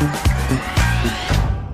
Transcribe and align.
Thank 0.00 0.24
you. 0.24 0.29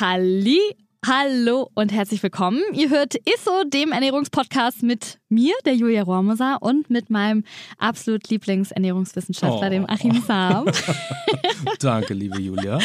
Halli, 0.00 0.60
hallo 1.06 1.70
und 1.74 1.92
herzlich 1.92 2.20
willkommen. 2.24 2.60
Ihr 2.72 2.90
hört 2.90 3.14
ISSO, 3.14 3.62
dem 3.64 3.92
Ernährungspodcast 3.92 4.82
mit 4.82 5.20
mir, 5.28 5.54
der 5.64 5.74
Julia 5.74 6.02
Rohrmoser, 6.02 6.58
und 6.60 6.90
mit 6.90 7.10
meinem 7.10 7.44
absolut 7.78 8.28
Lieblingsernährungswissenschaftler, 8.28 9.68
oh. 9.68 9.70
dem 9.70 9.88
Achim 9.88 10.20
Sam. 10.26 10.66
Danke, 11.80 12.12
liebe 12.12 12.40
Julia. 12.40 12.78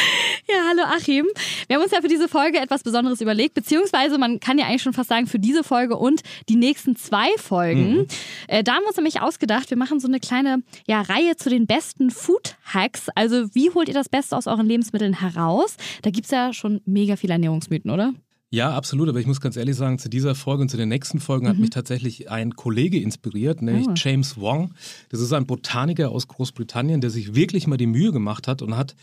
Ja, 0.48 0.56
hallo 0.70 0.84
Achim. 0.84 1.26
Wir 1.68 1.76
haben 1.76 1.84
uns 1.84 1.92
ja 1.92 2.02
für 2.02 2.08
diese 2.08 2.28
Folge 2.28 2.60
etwas 2.60 2.84
Besonderes 2.84 3.22
überlegt, 3.22 3.56
beziehungsweise 3.56 4.18
man 4.20 4.40
kann 4.40 4.60
ja 4.60 4.66
eigentlich 4.66 4.84
schon 4.84 4.94
fast 4.94 5.10
sagen, 5.10 5.26
für 5.26 5.40
diese 5.40 5.64
Folge 5.64 5.98
und 5.98 6.22
die 6.48 6.58
nächsten 6.58 6.96
zwei 6.96 7.30
Folgen. 7.38 7.92
Mhm. 7.92 8.08
Äh, 8.48 8.64
da 8.64 8.74
haben 8.74 8.84
wir 8.84 8.90
uns 8.90 8.98
nämlich 8.98 9.22
ausgedacht, 9.22 9.70
wir 9.72 9.78
machen 9.78 10.00
so 10.00 10.08
eine 10.08 10.20
kleine 10.20 10.62
ja, 10.88 11.02
Reihe 11.02 11.38
zu 11.38 11.50
den 11.50 11.66
besten 11.66 12.12
Food 12.12 12.56
Hacks. 12.66 13.10
Also, 13.16 13.54
wie 13.56 13.72
holt 13.72 13.88
ihr 13.88 13.96
das 13.96 14.10
Beste 14.10 14.38
aus 14.38 14.46
euren 14.46 14.68
Lebensmitteln 14.68 15.20
heraus? 15.20 15.78
Da 16.04 16.12
gibt 16.12 16.26
es 16.26 16.32
ja 16.32 16.54
schon 16.54 16.82
mega 16.86 17.16
viele 17.16 17.34
Ernährungsmythen, 17.34 17.90
oder? 17.90 18.11
Ja, 18.54 18.76
absolut. 18.76 19.08
Aber 19.08 19.20
ich 19.20 19.28
muss 19.28 19.40
ganz 19.40 19.56
ehrlich 19.56 19.78
sagen, 19.78 19.98
zu 19.98 20.10
dieser 20.10 20.36
Folge 20.36 20.64
und 20.64 20.70
zu 20.70 20.76
den 20.76 20.90
nächsten 20.90 21.22
Folgen 21.22 21.46
mhm. 21.46 21.50
hat 21.50 21.58
mich 21.58 21.70
tatsächlich 21.70 22.30
ein 22.30 22.56
Kollege 22.56 23.00
inspiriert, 23.00 23.62
nämlich 23.62 23.88
oh. 23.88 23.94
James 23.96 24.38
Wong. 24.38 24.74
Das 25.10 25.22
ist 25.22 25.32
ein 25.32 25.46
Botaniker 25.48 26.10
aus 26.12 26.28
Großbritannien, 26.28 27.00
der 27.00 27.10
sich 27.10 27.34
wirklich 27.34 27.66
mal 27.66 27.78
die 27.78 27.88
Mühe 27.88 28.12
gemacht 28.12 28.50
hat 28.50 28.62
und 28.62 28.76
hat 28.76 28.96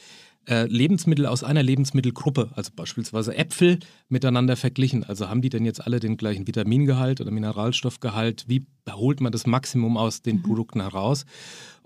äh, 0.47 0.67
Lebensmittel 0.67 1.27
aus 1.27 1.45
einer 1.45 1.63
Lebensmittelgruppe, 1.63 2.51
also 2.55 2.71
beispielsweise 2.77 3.35
Äpfel, 3.37 3.79
miteinander 4.11 4.57
verglichen. 4.57 5.03
Also 5.03 5.29
haben 5.31 5.41
die 5.41 5.51
denn 5.51 5.65
jetzt 5.65 5.85
alle 5.85 5.99
den 5.99 6.19
gleichen 6.19 6.47
Vitamingehalt 6.47 7.23
oder 7.23 7.31
Mineralstoffgehalt? 7.31 8.45
Wie 8.49 8.67
holt 8.91 9.23
man 9.23 9.33
das 9.33 9.47
Maximum 9.47 9.97
aus 9.97 10.21
den 10.21 10.37
mhm. 10.37 10.43
Produkten 10.43 10.81
heraus? 10.83 11.25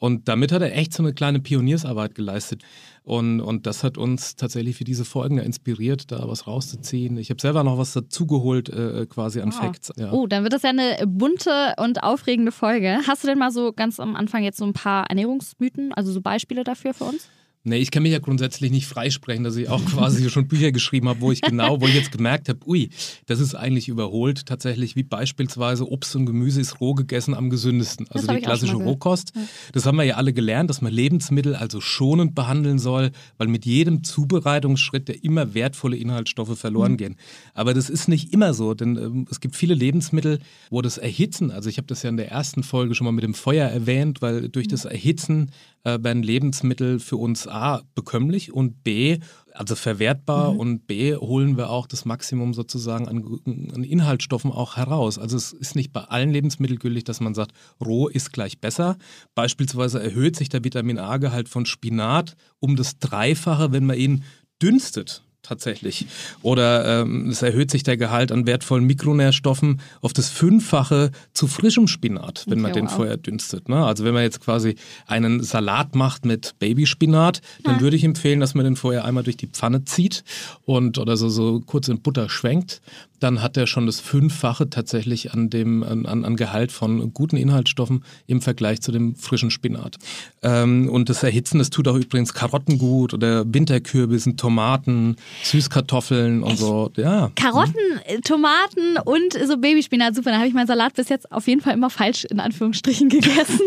Und 0.02 0.26
damit 0.26 0.50
hat 0.50 0.62
er 0.62 0.76
echt 0.76 0.92
so 0.92 1.00
eine 1.00 1.14
kleine 1.14 1.38
Pioniersarbeit 1.38 2.16
geleistet. 2.16 2.64
Und, 3.04 3.40
und 3.40 3.68
das 3.68 3.84
hat 3.84 3.96
uns 3.96 4.34
tatsächlich 4.34 4.74
für 4.74 4.82
diese 4.82 5.04
Folgen 5.04 5.38
inspiriert, 5.38 6.10
da 6.10 6.26
was 6.26 6.48
rauszuziehen. 6.48 7.16
Ich 7.18 7.30
habe 7.30 7.40
selber 7.40 7.62
noch 7.62 7.78
was 7.78 7.92
dazugeholt, 7.92 8.68
äh, 8.68 9.06
quasi 9.06 9.40
an 9.40 9.52
wow. 9.52 9.60
Facts. 9.60 9.92
Ja. 9.96 10.10
Oh, 10.10 10.26
dann 10.26 10.42
wird 10.42 10.54
das 10.54 10.62
ja 10.62 10.70
eine 10.70 11.06
bunte 11.06 11.74
und 11.78 12.02
aufregende 12.02 12.50
Folge. 12.50 12.98
Hast 13.06 13.22
du 13.22 13.28
denn 13.28 13.38
mal 13.38 13.52
so 13.52 13.72
ganz 13.72 14.00
am 14.00 14.16
Anfang 14.16 14.42
jetzt 14.42 14.58
so 14.58 14.64
ein 14.64 14.72
paar 14.72 15.06
Ernährungsmythen, 15.06 15.92
also 15.92 16.10
so 16.10 16.20
Beispiele 16.20 16.64
dafür 16.64 16.94
für 16.94 17.04
uns? 17.04 17.28
Nee, 17.64 17.76
ich 17.76 17.92
kann 17.92 18.02
mich 18.02 18.10
ja 18.10 18.18
grundsätzlich 18.18 18.72
nicht 18.72 18.86
freisprechen, 18.86 19.44
dass 19.44 19.56
ich 19.56 19.68
auch 19.68 19.84
quasi 19.86 20.28
schon 20.30 20.48
Bücher 20.48 20.72
geschrieben 20.72 21.08
habe, 21.08 21.20
wo 21.20 21.30
ich 21.30 21.40
genau, 21.40 21.80
wo 21.80 21.86
ich 21.86 21.94
jetzt 21.94 22.10
gemerkt 22.10 22.48
habe, 22.48 22.58
ui, 22.66 22.90
das 23.26 23.38
ist 23.38 23.54
eigentlich 23.54 23.88
überholt. 23.88 24.46
Tatsächlich, 24.46 24.96
wie 24.96 25.04
beispielsweise 25.04 25.88
Obst 25.88 26.16
und 26.16 26.26
Gemüse 26.26 26.60
ist 26.60 26.80
roh 26.80 26.94
gegessen 26.94 27.34
am 27.34 27.50
gesündesten. 27.50 28.06
Also 28.10 28.26
die 28.26 28.40
klassische 28.40 28.76
Rohkost. 28.76 29.32
Ja. 29.34 29.42
Das 29.72 29.86
haben 29.86 29.96
wir 29.96 30.04
ja 30.04 30.16
alle 30.16 30.32
gelernt, 30.32 30.70
dass 30.70 30.80
man 30.80 30.92
Lebensmittel 30.92 31.54
also 31.54 31.80
schonend 31.80 32.34
behandeln 32.34 32.80
soll, 32.80 33.12
weil 33.38 33.46
mit 33.46 33.64
jedem 33.64 34.02
Zubereitungsschritt 34.02 35.08
ja 35.08 35.14
immer 35.22 35.54
wertvolle 35.54 35.96
Inhaltsstoffe 35.96 36.58
verloren 36.58 36.92
mhm. 36.92 36.96
gehen. 36.96 37.16
Aber 37.54 37.74
das 37.74 37.90
ist 37.90 38.08
nicht 38.08 38.32
immer 38.32 38.54
so, 38.54 38.74
denn 38.74 38.96
ähm, 38.96 39.26
es 39.30 39.38
gibt 39.38 39.54
viele 39.54 39.74
Lebensmittel, 39.74 40.40
wo 40.70 40.82
das 40.82 40.98
Erhitzen, 40.98 41.52
also 41.52 41.68
ich 41.68 41.76
habe 41.76 41.86
das 41.86 42.02
ja 42.02 42.10
in 42.10 42.16
der 42.16 42.30
ersten 42.30 42.64
Folge 42.64 42.94
schon 42.96 43.04
mal 43.04 43.12
mit 43.12 43.24
dem 43.24 43.34
Feuer 43.34 43.68
erwähnt, 43.68 44.20
weil 44.20 44.48
durch 44.48 44.66
mhm. 44.66 44.70
das 44.70 44.84
Erhitzen 44.84 45.50
äh, 45.84 45.98
werden 46.02 46.22
Lebensmittel 46.22 46.98
für 46.98 47.16
uns 47.16 47.46
A 47.52 47.82
bekömmlich 47.94 48.52
und 48.52 48.82
B 48.82 49.18
also 49.54 49.74
verwertbar 49.74 50.52
mhm. 50.52 50.60
und 50.60 50.86
B 50.86 51.14
holen 51.14 51.56
wir 51.56 51.70
auch 51.70 51.86
das 51.86 52.04
Maximum 52.04 52.54
sozusagen 52.54 53.08
an, 53.08 53.40
an, 53.46 53.84
Inhaltsstoffen 53.84 54.50
auch 54.50 54.76
heraus. 54.76 55.18
Also 55.18 55.36
es 55.36 55.52
ist 55.52 55.76
nicht 55.76 55.92
bei 55.92 56.02
allen 56.02 56.30
Lebensmitteln 56.30 56.78
gültig, 56.78 57.04
dass 57.04 57.20
man 57.20 57.34
sagt, 57.34 57.52
roh 57.84 58.08
ist 58.08 58.32
gleich 58.32 58.60
besser. 58.60 58.96
Beispielsweise 59.34 60.02
erhöht 60.02 60.36
sich 60.36 60.48
der 60.48 60.64
Vitamin 60.64 60.98
A-Gehalt 60.98 61.48
von 61.48 61.66
Spinat 61.66 62.36
um 62.60 62.76
das 62.76 62.98
Dreifache, 62.98 63.72
wenn 63.72 63.86
man 63.86 63.98
ihn 63.98 64.24
dünstet 64.62 65.22
tatsächlich. 65.42 66.06
Oder 66.42 67.02
ähm, 67.02 67.28
es 67.28 67.42
erhöht 67.42 67.70
sich 67.70 67.82
der 67.82 67.96
Gehalt 67.96 68.32
an 68.32 68.46
wertvollen 68.46 68.84
Mikronährstoffen 68.84 69.80
auf 70.00 70.12
das 70.12 70.30
Fünffache 70.30 71.10
zu 71.34 71.46
frischem 71.46 71.88
Spinat, 71.88 72.44
wenn 72.46 72.60
okay, 72.60 72.62
man 72.62 72.72
den 72.72 72.84
wow. 72.86 72.92
vorher 72.92 73.16
dünstet. 73.16 73.68
Ne? 73.68 73.84
Also 73.84 74.04
wenn 74.04 74.14
man 74.14 74.22
jetzt 74.22 74.40
quasi 74.40 74.76
einen 75.06 75.42
Salat 75.42 75.94
macht 75.94 76.24
mit 76.24 76.54
Babyspinat, 76.58 77.40
dann 77.64 77.76
ja. 77.76 77.80
würde 77.80 77.96
ich 77.96 78.04
empfehlen, 78.04 78.40
dass 78.40 78.54
man 78.54 78.64
den 78.64 78.76
vorher 78.76 79.04
einmal 79.04 79.24
durch 79.24 79.36
die 79.36 79.48
Pfanne 79.48 79.84
zieht 79.84 80.24
und 80.64 80.98
oder 80.98 81.16
so, 81.16 81.28
so 81.28 81.60
kurz 81.60 81.88
in 81.88 82.00
Butter 82.00 82.28
schwenkt 82.28 82.80
dann 83.22 83.42
hat 83.42 83.56
er 83.56 83.66
schon 83.66 83.86
das 83.86 84.00
Fünffache 84.00 84.68
tatsächlich 84.70 85.32
an 85.32 85.50
dem 85.50 85.82
an, 85.82 86.06
an 86.06 86.36
Gehalt 86.36 86.72
von 86.72 87.12
guten 87.12 87.36
Inhaltsstoffen 87.36 88.04
im 88.26 88.40
Vergleich 88.40 88.80
zu 88.80 88.92
dem 88.92 89.14
frischen 89.14 89.50
Spinat. 89.50 89.96
Ähm, 90.42 90.88
und 90.88 91.08
das 91.08 91.22
Erhitzen, 91.22 91.58
das 91.58 91.70
tut 91.70 91.88
auch 91.88 91.96
übrigens 91.96 92.34
Karotten 92.34 92.78
gut 92.78 93.14
oder 93.14 93.44
Winterkürbissen, 93.46 94.36
Tomaten, 94.36 95.16
Süßkartoffeln 95.44 96.42
und 96.42 96.58
so. 96.58 96.90
Ja. 96.96 97.30
Karotten, 97.36 97.74
mhm. 97.74 98.22
Tomaten 98.22 98.96
und 99.04 99.34
so 99.46 99.56
Babyspinat, 99.56 100.14
super. 100.14 100.30
Da 100.30 100.38
habe 100.38 100.48
ich 100.48 100.54
meinen 100.54 100.66
Salat 100.66 100.94
bis 100.94 101.08
jetzt 101.08 101.30
auf 101.30 101.46
jeden 101.46 101.60
Fall 101.60 101.74
immer 101.74 101.90
falsch 101.90 102.24
in 102.24 102.40
Anführungsstrichen 102.40 103.08
gegessen. 103.10 103.60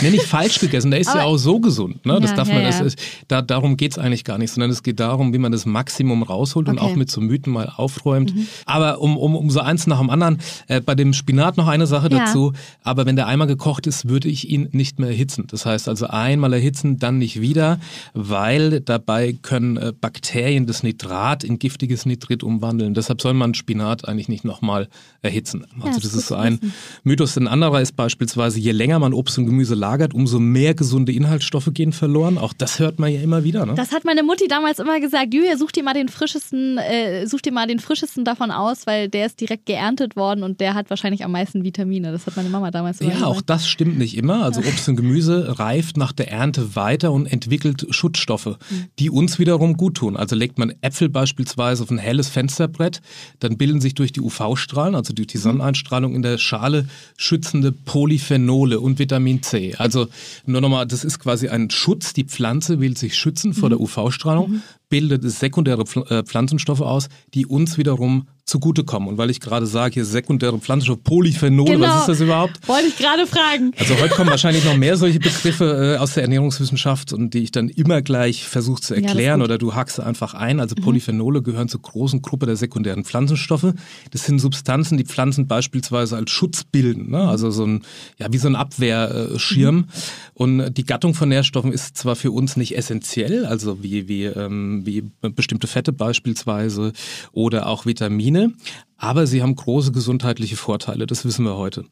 nee, 0.00 0.10
nicht 0.10 0.24
falsch 0.24 0.58
gegessen. 0.58 0.90
Der 0.90 1.00
ist 1.00 1.08
Aber 1.08 1.20
ja 1.20 1.24
auch 1.24 1.36
so 1.36 1.60
gesund. 1.60 2.04
Ne? 2.04 2.18
Das 2.20 2.30
ja, 2.30 2.36
darf 2.36 2.48
man, 2.48 2.58
ja, 2.58 2.62
ja. 2.62 2.68
Das 2.68 2.80
ist, 2.80 2.98
da, 3.28 3.42
darum 3.42 3.76
geht 3.76 3.92
es 3.92 3.98
eigentlich 3.98 4.24
gar 4.24 4.38
nicht, 4.38 4.52
sondern 4.52 4.70
es 4.70 4.82
geht 4.82 5.00
darum, 5.00 5.32
wie 5.32 5.38
man 5.38 5.52
das 5.52 5.66
Maximum 5.66 6.22
rausholt 6.22 6.68
okay. 6.68 6.78
und 6.78 6.82
auch 6.82 6.94
mit 6.94 7.10
so 7.10 7.20
Mythen 7.20 7.52
mal 7.52 7.72
aufräumt. 7.74 8.34
Mhm. 8.34 8.46
Aber 8.66 8.97
um, 8.98 9.16
um, 9.16 9.36
um 9.36 9.50
so 9.50 9.60
eins 9.60 9.86
nach 9.86 9.98
dem 9.98 10.10
anderen. 10.10 10.38
Äh, 10.66 10.80
bei 10.80 10.94
dem 10.94 11.12
Spinat 11.12 11.56
noch 11.56 11.68
eine 11.68 11.86
Sache 11.86 12.08
ja. 12.10 12.26
dazu. 12.26 12.52
Aber 12.82 13.06
wenn 13.06 13.16
der 13.16 13.26
einmal 13.26 13.46
gekocht 13.46 13.86
ist, 13.86 14.08
würde 14.08 14.28
ich 14.28 14.48
ihn 14.48 14.68
nicht 14.72 14.98
mehr 14.98 15.08
erhitzen. 15.08 15.46
Das 15.48 15.66
heißt 15.66 15.88
also 15.88 16.06
einmal 16.06 16.52
erhitzen, 16.52 16.98
dann 16.98 17.18
nicht 17.18 17.40
wieder, 17.40 17.80
weil 18.14 18.80
dabei 18.80 19.36
können 19.40 19.76
äh, 19.76 19.92
Bakterien 19.98 20.66
das 20.66 20.82
Nitrat 20.82 21.44
in 21.44 21.58
giftiges 21.58 22.06
Nitrit 22.06 22.42
umwandeln. 22.42 22.94
Deshalb 22.94 23.20
soll 23.20 23.34
man 23.34 23.54
Spinat 23.54 24.08
eigentlich 24.08 24.28
nicht 24.28 24.44
nochmal 24.44 24.88
erhitzen. 25.22 25.64
Also 25.76 25.86
ja, 25.86 25.94
das, 25.94 26.02
das 26.02 26.14
ist 26.14 26.28
so 26.28 26.34
ein 26.34 26.72
Mythos. 27.04 27.36
Ein 27.36 27.48
anderer 27.48 27.80
ist 27.80 27.96
beispielsweise, 27.96 28.58
je 28.58 28.72
länger 28.72 28.98
man 28.98 29.12
Obst 29.12 29.38
und 29.38 29.46
Gemüse 29.46 29.74
lagert, 29.74 30.14
umso 30.14 30.38
mehr 30.38 30.74
gesunde 30.74 31.12
Inhaltsstoffe 31.12 31.70
gehen 31.72 31.92
verloren. 31.92 32.38
Auch 32.38 32.52
das 32.52 32.78
hört 32.78 32.98
man 32.98 33.12
ja 33.12 33.20
immer 33.20 33.44
wieder. 33.44 33.66
Ne? 33.66 33.74
Das 33.74 33.92
hat 33.92 34.04
meine 34.04 34.22
Mutti 34.22 34.48
damals 34.48 34.78
immer 34.78 35.00
gesagt. 35.00 35.34
Julia, 35.34 35.56
such 35.56 35.72
dir 35.72 35.82
mal 35.82 35.94
den 35.94 36.08
frischesten, 36.08 36.78
äh, 36.78 37.26
such 37.26 37.42
dir 37.42 37.52
mal 37.52 37.66
den 37.66 37.78
frischesten 37.78 38.24
davon 38.24 38.50
aus, 38.50 38.86
weil 38.88 39.10
der 39.10 39.26
ist 39.26 39.38
direkt 39.38 39.66
geerntet 39.66 40.16
worden 40.16 40.42
und 40.42 40.60
der 40.60 40.72
hat 40.72 40.88
wahrscheinlich 40.88 41.22
am 41.22 41.32
meisten 41.32 41.62
Vitamine. 41.62 42.10
Das 42.10 42.26
hat 42.26 42.36
meine 42.36 42.48
Mama 42.48 42.70
damals 42.70 43.02
immer 43.02 43.10
Ja, 43.10 43.16
gesagt. 43.16 43.36
auch 43.36 43.42
das 43.42 43.68
stimmt 43.68 43.98
nicht 43.98 44.16
immer. 44.16 44.42
Also 44.42 44.62
Obst 44.62 44.88
und 44.88 44.96
Gemüse 44.96 45.58
reift 45.58 45.98
nach 45.98 46.12
der 46.12 46.32
Ernte 46.32 46.74
weiter 46.74 47.12
und 47.12 47.26
entwickelt 47.26 47.86
Schutzstoffe, 47.90 48.46
mhm. 48.46 48.86
die 48.98 49.10
uns 49.10 49.38
wiederum 49.38 49.76
gut 49.76 49.98
tun. 49.98 50.16
Also 50.16 50.34
legt 50.34 50.58
man 50.58 50.72
Äpfel 50.80 51.10
beispielsweise 51.10 51.82
auf 51.82 51.90
ein 51.90 51.98
helles 51.98 52.28
Fensterbrett, 52.28 53.02
dann 53.40 53.58
bilden 53.58 53.82
sich 53.82 53.94
durch 53.94 54.10
die 54.10 54.22
UV-Strahlen, 54.22 54.94
also 54.94 55.12
durch 55.12 55.28
die 55.28 55.36
mhm. 55.36 55.42
Sonneneinstrahlung 55.42 56.14
in 56.14 56.22
der 56.22 56.38
Schale, 56.38 56.88
schützende 57.18 57.72
Polyphenole 57.72 58.80
und 58.80 58.98
Vitamin 58.98 59.42
C. 59.42 59.74
Also 59.76 60.08
nur 60.46 60.62
nochmal, 60.62 60.86
das 60.86 61.04
ist 61.04 61.18
quasi 61.18 61.48
ein 61.48 61.68
Schutz. 61.68 62.14
Die 62.14 62.24
Pflanze 62.24 62.80
will 62.80 62.96
sich 62.96 63.18
schützen 63.18 63.52
vor 63.52 63.68
der 63.68 63.78
mhm. 63.78 64.62
Bildet 64.88 65.24
es 65.24 65.38
sekundäre 65.40 65.82
äh, 66.08 66.22
Pflanzenstoffe 66.22 66.80
aus, 66.80 67.08
die 67.34 67.46
uns 67.46 67.76
wiederum 67.78 68.26
zugutekommen. 68.46 69.10
Und 69.10 69.18
weil 69.18 69.28
ich 69.28 69.40
gerade 69.40 69.66
sage, 69.66 69.92
hier 69.94 70.06
sekundäre 70.06 70.58
Pflanzenstoffe, 70.58 71.04
Polyphenole, 71.04 71.72
Genau. 71.72 71.86
was 71.86 72.00
ist 72.00 72.08
das 72.08 72.20
überhaupt? 72.22 72.66
Wollte 72.66 72.86
ich 72.86 72.96
gerade 72.96 73.26
fragen. 73.26 73.72
Also 73.78 73.94
heute 74.00 74.14
kommen 74.14 74.30
wahrscheinlich 74.30 74.64
noch 74.64 74.74
mehr 74.74 74.96
solche 74.96 75.18
Begriffe 75.20 75.96
äh, 75.96 75.98
aus 75.98 76.14
der 76.14 76.22
Ernährungswissenschaft 76.22 77.12
und 77.12 77.34
die 77.34 77.40
ich 77.40 77.50
dann 77.50 77.68
immer 77.68 78.00
gleich 78.00 78.44
versuche 78.48 78.80
zu 78.80 78.94
Ja, 78.94 79.02
erklären 79.02 79.40
gut. 79.40 79.48
oder 79.50 79.58
du 79.58 79.74
hackst 79.74 80.00
einfach 80.00 80.32
ein. 80.32 80.60
Also 80.60 80.76
Polyphenole 80.76 81.42
gehören 81.42 81.68
zur 81.68 81.82
großen 81.82 82.22
Gruppe 82.22 82.46
der 82.46 82.56
sekundären 82.56 83.04
Pflanzenstoffe. 83.04 83.74
Das 84.12 84.24
sind 84.24 84.38
Substanzen, 84.38 84.96
die 84.96 85.04
Pflanzen 85.04 85.46
beispielsweise 85.46 86.16
als 86.16 86.30
Schutz 86.30 86.64
bilden, 86.64 87.10
ne? 87.10 87.28
also 87.28 87.50
so 87.50 87.66
ein, 87.66 87.82
ja, 88.18 88.28
wie 88.32 88.38
so 88.38 88.48
ein 88.48 88.56
Abwehrschirm. 88.56 89.88
Und 90.32 90.72
die 90.74 90.84
Gattung 90.84 91.12
von 91.14 91.28
Nährstoffen 91.28 91.72
ist 91.72 91.98
zwar 91.98 92.16
für 92.16 92.30
uns 92.30 92.56
nicht 92.56 92.76
essentiell, 92.76 93.44
also 93.44 93.82
wie, 93.82 94.08
wie, 94.08 94.24
ähm, 94.24 94.77
wie 94.86 95.10
bestimmte 95.20 95.66
Fette 95.66 95.92
beispielsweise 95.92 96.92
oder 97.32 97.66
auch 97.66 97.86
Vitamine, 97.86 98.52
aber 98.98 99.28
sie 99.28 99.42
haben 99.42 99.54
große 99.54 99.92
gesundheitliche 99.92 100.56
Vorteile, 100.56 101.06
das 101.06 101.24
wissen 101.24 101.44
wir 101.44 101.56
heute. 101.56 101.84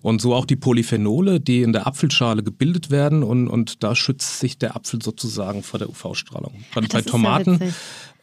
Und 0.00 0.22
so 0.22 0.34
auch 0.34 0.46
die 0.46 0.56
Polyphenole, 0.56 1.38
die 1.38 1.62
in 1.62 1.74
der 1.74 1.86
Apfelschale 1.86 2.42
gebildet 2.42 2.90
werden 2.90 3.22
und, 3.22 3.48
und 3.48 3.82
da 3.84 3.94
schützt 3.94 4.40
sich 4.40 4.56
der 4.56 4.74
Apfel 4.74 5.02
sozusagen 5.02 5.62
vor 5.62 5.78
der 5.78 5.90
UV-Strahlung. 5.90 6.52
Bei, 6.74 6.80
ja 6.80 7.02
Tomaten, 7.02 7.60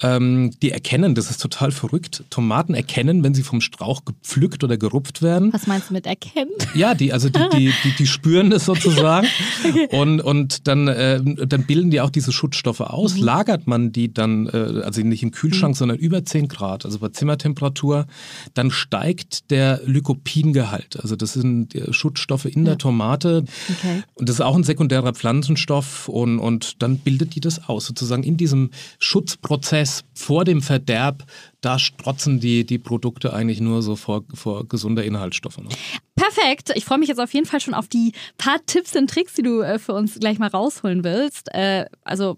ähm, 0.02 0.52
die 0.62 0.72
erkennen, 0.72 1.14
das 1.14 1.30
ist 1.30 1.40
total 1.40 1.72
verrückt, 1.72 2.24
Tomaten 2.32 2.74
erkennen, 2.74 3.24
wenn 3.24 3.36
sie 3.36 3.44
vom 3.44 3.62
Strauch 3.62 4.06
gepflückt 4.06 4.64
oder 4.64 4.78
gerupft 4.78 5.22
werden. 5.22 5.54
Was 5.54 5.68
meinst 5.68 5.90
du 5.90 5.94
mit 5.94 6.08
erkennen? 6.08 6.52
Ja, 6.74 6.96
die, 6.96 7.14
also 7.14 7.30
die, 7.30 7.48
die, 7.54 7.74
die, 7.84 7.96
die 8.00 8.08
spüren 8.08 8.50
das 8.50 8.66
sozusagen 8.66 9.28
und, 9.92 10.20
und 10.22 10.68
dann, 10.68 10.88
äh, 10.88 11.22
dann 11.46 11.66
bilden 11.66 11.92
die 11.92 12.02
auch 12.02 12.10
diese 12.10 12.32
Schutzstoffe 12.32 12.82
aus. 12.82 13.16
Mhm. 13.16 13.24
Lagert 13.24 13.68
man 13.68 13.92
die 13.92 14.12
dann, 14.12 14.48
äh, 14.48 14.82
also 14.84 15.02
nicht 15.02 15.22
im 15.22 15.32
Kühlschrank, 15.32 15.78
sondern 15.78 16.00
über 16.00 16.26
10 16.26 16.48
Grad, 16.48 16.86
also 16.86 16.98
bei 16.98 17.10
Zimmertemperatur, 17.10 18.08
dann 18.54 18.72
steigt 18.72 19.52
der 19.52 19.82
Lycopingehalt. 19.86 21.00
Also 21.02 21.16
das 21.16 21.34
sind 21.34 21.76
Schutzstoffe 21.92 22.46
in 22.46 22.66
der 22.66 22.78
Tomate. 22.78 23.46
Okay. 23.70 24.04
Und 24.16 24.30
das 24.30 24.36
ist 24.38 24.42
auch 24.42 24.56
ein 24.56 24.64
sekundärer 24.64 25.14
Pflanzenstoff 25.14 26.08
und, 26.08 26.40
und 26.40 26.82
dann 26.82 26.98
bildet 26.98 27.36
die 27.36 27.40
das 27.40 27.68
aus. 27.68 27.86
Sozusagen 27.86 28.24
in 28.24 28.38
diesem 28.38 28.72
Schutzprozess 29.00 30.04
vor 30.14 30.46
dem 30.46 30.62
Verderb, 30.62 31.26
da 31.62 31.78
strotzen 31.78 32.40
die, 32.40 32.66
die 32.66 32.80
Produkte 32.80 33.34
eigentlich 33.34 33.62
nur 33.62 33.82
so 33.82 33.96
vor, 33.96 34.24
vor 34.34 34.68
gesunder 34.68 35.04
Inhaltsstoffe. 35.04 35.58
Ne? 35.58 35.70
Perfekt. 36.16 36.72
Ich 36.76 36.86
freue 36.86 36.98
mich 36.98 37.10
jetzt 37.10 37.20
auf 37.20 37.34
jeden 37.34 37.46
Fall 37.46 37.60
schon 37.60 37.74
auf 37.74 37.88
die 37.88 38.14
paar 38.38 38.66
Tipps 38.66 38.96
und 38.96 39.10
Tricks, 39.10 39.34
die 39.36 39.44
du 39.44 39.62
äh, 39.62 39.80
für 39.80 39.94
uns 39.94 40.20
gleich 40.20 40.40
mal 40.40 40.50
rausholen 40.50 41.04
willst. 41.04 41.54
Äh, 41.54 41.86
also 42.04 42.38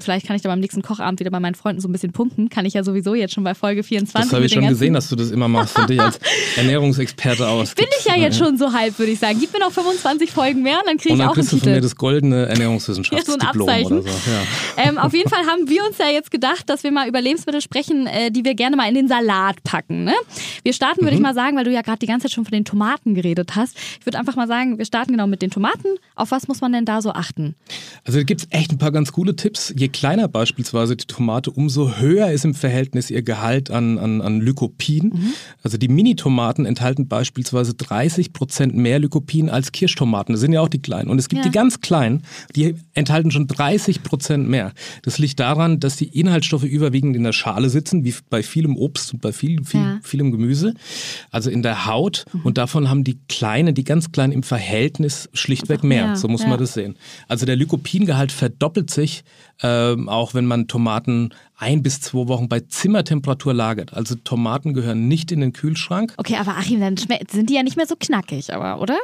vielleicht 0.00 0.26
kann 0.26 0.36
ich 0.36 0.42
da 0.42 0.48
beim 0.48 0.60
nächsten 0.60 0.82
Kochabend 0.82 1.20
wieder 1.20 1.30
bei 1.30 1.40
meinen 1.40 1.54
Freunden 1.54 1.80
so 1.80 1.88
ein 1.88 1.92
bisschen 1.92 2.12
punkten. 2.12 2.48
Kann 2.48 2.64
ich 2.66 2.74
ja 2.74 2.82
sowieso 2.84 3.14
jetzt 3.14 3.34
schon 3.34 3.44
bei 3.44 3.54
Folge 3.54 3.82
24. 3.82 4.30
Das 4.30 4.32
habe 4.34 4.46
ich 4.46 4.52
schon 4.52 4.66
gesehen, 4.66 4.94
dass 4.94 5.08
du 5.08 5.16
das 5.16 5.30
immer 5.30 5.48
machst 5.48 5.78
und 5.78 5.88
dich 5.90 6.00
als 6.00 6.18
Ernährungsexperte 6.56 7.46
aus. 7.48 7.74
Bin 7.74 7.86
ich 8.00 8.04
ja 8.06 8.16
jetzt 8.16 8.38
schon 8.38 8.56
so 8.58 8.72
halb, 8.72 8.98
würde 8.98 9.12
ich 9.12 9.18
sagen. 9.18 9.38
Gib 9.40 9.52
mir 9.52 9.60
noch 9.60 9.72
25 9.72 10.30
Folgen 10.32 10.62
mehr 10.62 10.78
und 10.78 10.86
dann 10.86 10.96
kriege 10.98 11.14
ich 11.14 11.20
auch 11.20 11.34
einen 11.36 11.42
du 11.42 11.42
von 11.44 11.58
mir 11.58 11.64
Titel. 11.64 11.80
das 11.80 11.96
goldene 11.96 12.46
Ernährungswissenschaftsdiplom 12.46 13.40
Ja, 13.40 13.52
so 13.54 13.66
ein 13.68 13.86
oder 13.86 14.02
so. 14.02 14.30
Ja. 14.30 14.88
Ähm, 14.88 14.98
auf 14.98 15.12
jeden 15.14 15.28
Fall 15.30 15.44
haben 15.46 15.68
wir 15.68 15.84
uns 15.84 15.98
ja 15.98 16.08
jetzt 16.08 16.30
gedacht, 16.30 16.68
dass 16.68 16.82
wir 16.82 16.90
mal 16.92 17.08
über 17.08 17.20
Lebensmittel 17.20 17.60
sprechen, 17.60 18.06
äh, 18.06 18.30
die 18.30 18.44
wir 18.44 18.54
gerne 18.54 18.76
mal 18.76 18.88
in 18.88 18.94
den 18.94 19.08
Salat 19.08 19.62
packen. 19.64 20.04
Ne? 20.04 20.14
Wir 20.62 20.72
starten, 20.72 21.02
würde 21.02 21.12
ich 21.14 21.18
Mhm. 21.20 21.22
mal 21.24 21.34
sagen, 21.34 21.56
weil 21.56 21.64
du 21.64 21.72
ja 21.72 21.82
gerade 21.82 21.98
die 21.98 22.06
ganze 22.06 22.24
Zeit 22.26 22.32
schon 22.32 22.44
von 22.44 22.52
den 22.52 22.64
Tomaten 22.64 23.14
geredet 23.14 23.54
hast. 23.56 23.76
Ich 24.00 24.06
würde 24.06 24.18
einfach 24.18 24.36
mal 24.36 24.48
sagen, 24.48 24.78
wir 24.78 24.84
starten 24.84 25.12
genau 25.12 25.26
mit 25.26 25.42
den 25.42 25.50
Tomaten. 25.50 25.88
Auf 26.16 26.30
was 26.30 26.48
muss 26.48 26.60
man 26.60 26.72
denn 26.72 26.84
da 26.84 27.02
so 27.02 27.10
achten? 27.12 27.54
Also 28.04 28.18
da 28.18 28.24
gibt 28.24 28.40
es 28.42 28.46
echt 28.50 28.70
ein 28.72 28.78
paar 28.78 28.92
ganz 28.92 29.12
coole 29.12 29.36
Tipps. 29.36 29.72
Je 29.76 29.83
kleiner 29.88 30.28
beispielsweise 30.28 30.96
die 30.96 31.06
Tomate, 31.06 31.50
umso 31.50 31.96
höher 31.96 32.30
ist 32.30 32.44
im 32.44 32.54
Verhältnis 32.54 33.10
ihr 33.10 33.22
Gehalt 33.22 33.70
an, 33.70 33.98
an, 33.98 34.20
an 34.20 34.40
Lycopin. 34.40 35.06
Mhm. 35.14 35.32
Also 35.62 35.78
die 35.78 35.88
Mini-Tomaten 35.88 36.66
enthalten 36.66 37.08
beispielsweise 37.08 37.74
30 37.74 38.32
Prozent 38.32 38.74
mehr 38.74 38.98
Lycopin 38.98 39.48
als 39.50 39.72
Kirschtomaten. 39.72 40.32
Das 40.34 40.40
sind 40.40 40.52
ja 40.52 40.60
auch 40.60 40.68
die 40.68 40.80
kleinen. 40.82 41.10
Und 41.10 41.18
es 41.18 41.28
gibt 41.28 41.44
Ja. 41.44 41.50
die 41.50 41.54
ganz 41.54 41.80
kleinen, 41.80 42.22
die 42.56 42.74
enthalten 42.94 43.30
schon 43.30 43.46
30 43.46 44.02
Prozent 44.02 44.48
mehr. 44.48 44.72
Das 45.02 45.18
liegt 45.18 45.40
daran, 45.40 45.80
dass 45.80 45.96
die 45.96 46.06
Inhaltsstoffe 46.18 46.64
überwiegend 46.64 47.16
in 47.16 47.24
der 47.24 47.32
Schale 47.32 47.70
sitzen, 47.70 48.04
wie 48.04 48.14
bei 48.30 48.42
vielem 48.42 48.76
Obst 48.76 49.12
und 49.14 49.20
bei 49.22 49.32
viel, 49.32 49.64
viel, 49.64 49.80
Ja. 49.80 50.00
vielem 50.02 50.32
Gemüse. 50.32 50.74
Also 51.30 51.50
in 51.50 51.62
der 51.62 51.86
Haut. 51.86 52.24
Und 52.44 52.58
davon 52.58 52.88
haben 52.90 53.04
die 53.04 53.18
kleinen, 53.28 53.74
die 53.74 53.84
ganz 53.84 54.12
kleinen 54.12 54.32
im 54.32 54.42
Verhältnis 54.42 55.28
schlichtweg 55.32 55.82
mehr. 55.82 56.06
mehr, 56.06 56.16
So 56.16 56.28
muss 56.28 56.42
ja. 56.42 56.48
man 56.48 56.58
das 56.58 56.74
sehen. 56.74 56.96
Also 57.28 57.46
der 57.46 57.56
Lycopingehalt 57.56 58.32
verdoppelt 58.32 58.90
sich, 58.90 59.22
ähm, 59.74 60.08
auch 60.08 60.34
wenn 60.34 60.46
man 60.46 60.68
Tomaten 60.68 61.30
ein 61.56 61.82
bis 61.82 62.00
zwei 62.00 62.28
Wochen 62.28 62.48
bei 62.48 62.60
Zimmertemperatur 62.60 63.54
lagert. 63.54 63.94
Also 63.94 64.14
Tomaten 64.14 64.74
gehören 64.74 65.08
nicht 65.08 65.32
in 65.32 65.40
den 65.40 65.52
Kühlschrank. 65.52 66.14
Okay, 66.16 66.36
aber 66.36 66.56
Achim, 66.56 66.80
dann 66.80 66.96
sind 66.96 67.50
die 67.50 67.54
ja 67.54 67.62
nicht 67.62 67.76
mehr 67.76 67.86
so 67.86 67.96
knackig, 67.98 68.52
aber, 68.52 68.80
oder? 68.80 68.98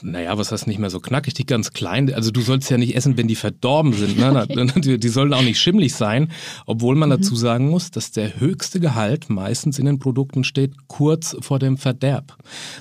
Naja, 0.00 0.38
was 0.38 0.50
heißt 0.50 0.66
nicht 0.66 0.78
mehr 0.78 0.88
so 0.88 0.98
knackig, 0.98 1.34
die 1.34 1.44
ganz 1.44 1.72
klein. 1.72 2.12
Also 2.14 2.30
du 2.30 2.40
sollst 2.40 2.70
ja 2.70 2.78
nicht 2.78 2.96
essen, 2.96 3.18
wenn 3.18 3.28
die 3.28 3.36
verdorben 3.36 3.92
sind. 3.92 4.16
Ne? 4.18 4.46
Die, 4.76 4.98
die 4.98 5.08
sollen 5.08 5.34
auch 5.34 5.42
nicht 5.42 5.60
schimmlig 5.60 5.94
sein, 5.94 6.32
obwohl 6.64 6.94
man 6.94 7.10
dazu 7.10 7.36
sagen 7.36 7.68
muss, 7.68 7.90
dass 7.90 8.12
der 8.12 8.40
höchste 8.40 8.80
Gehalt 8.80 9.28
meistens 9.28 9.78
in 9.78 9.84
den 9.84 9.98
Produkten 9.98 10.42
steht 10.44 10.72
kurz 10.88 11.36
vor 11.40 11.58
dem 11.58 11.76
Verderb. 11.76 12.36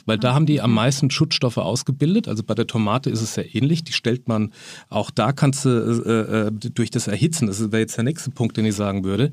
Weil 0.06 0.18
da 0.18 0.34
haben 0.34 0.46
die 0.46 0.62
am 0.62 0.74
meisten 0.74 1.12
Schutzstoffe 1.12 1.58
ausgebildet. 1.58 2.30
Also 2.30 2.44
bei 2.44 2.54
der 2.54 2.68
Tomate 2.68 3.10
ist 3.10 3.22
es 3.22 3.34
sehr 3.34 3.54
ähnlich. 3.54 3.84
Die 3.84 3.94
stellt 3.94 4.30
man, 4.30 4.54
auch 4.88 5.12
da 5.12 5.34
kannst 5.34 5.66
du 5.66 5.70
äh, 5.70 6.48
äh, 6.48 6.52
durch 6.52 6.90
das 6.90 7.08
Erhitzen, 7.08 7.48
das 7.48 7.60
wäre 7.60 7.82
jetzt 7.82 7.98
der 7.98 8.06
nächste 8.06 8.32
Punkt, 8.32 8.56
den 8.56 8.66
ich 8.66 8.76
sagen 8.76 9.04
würde, 9.04 9.32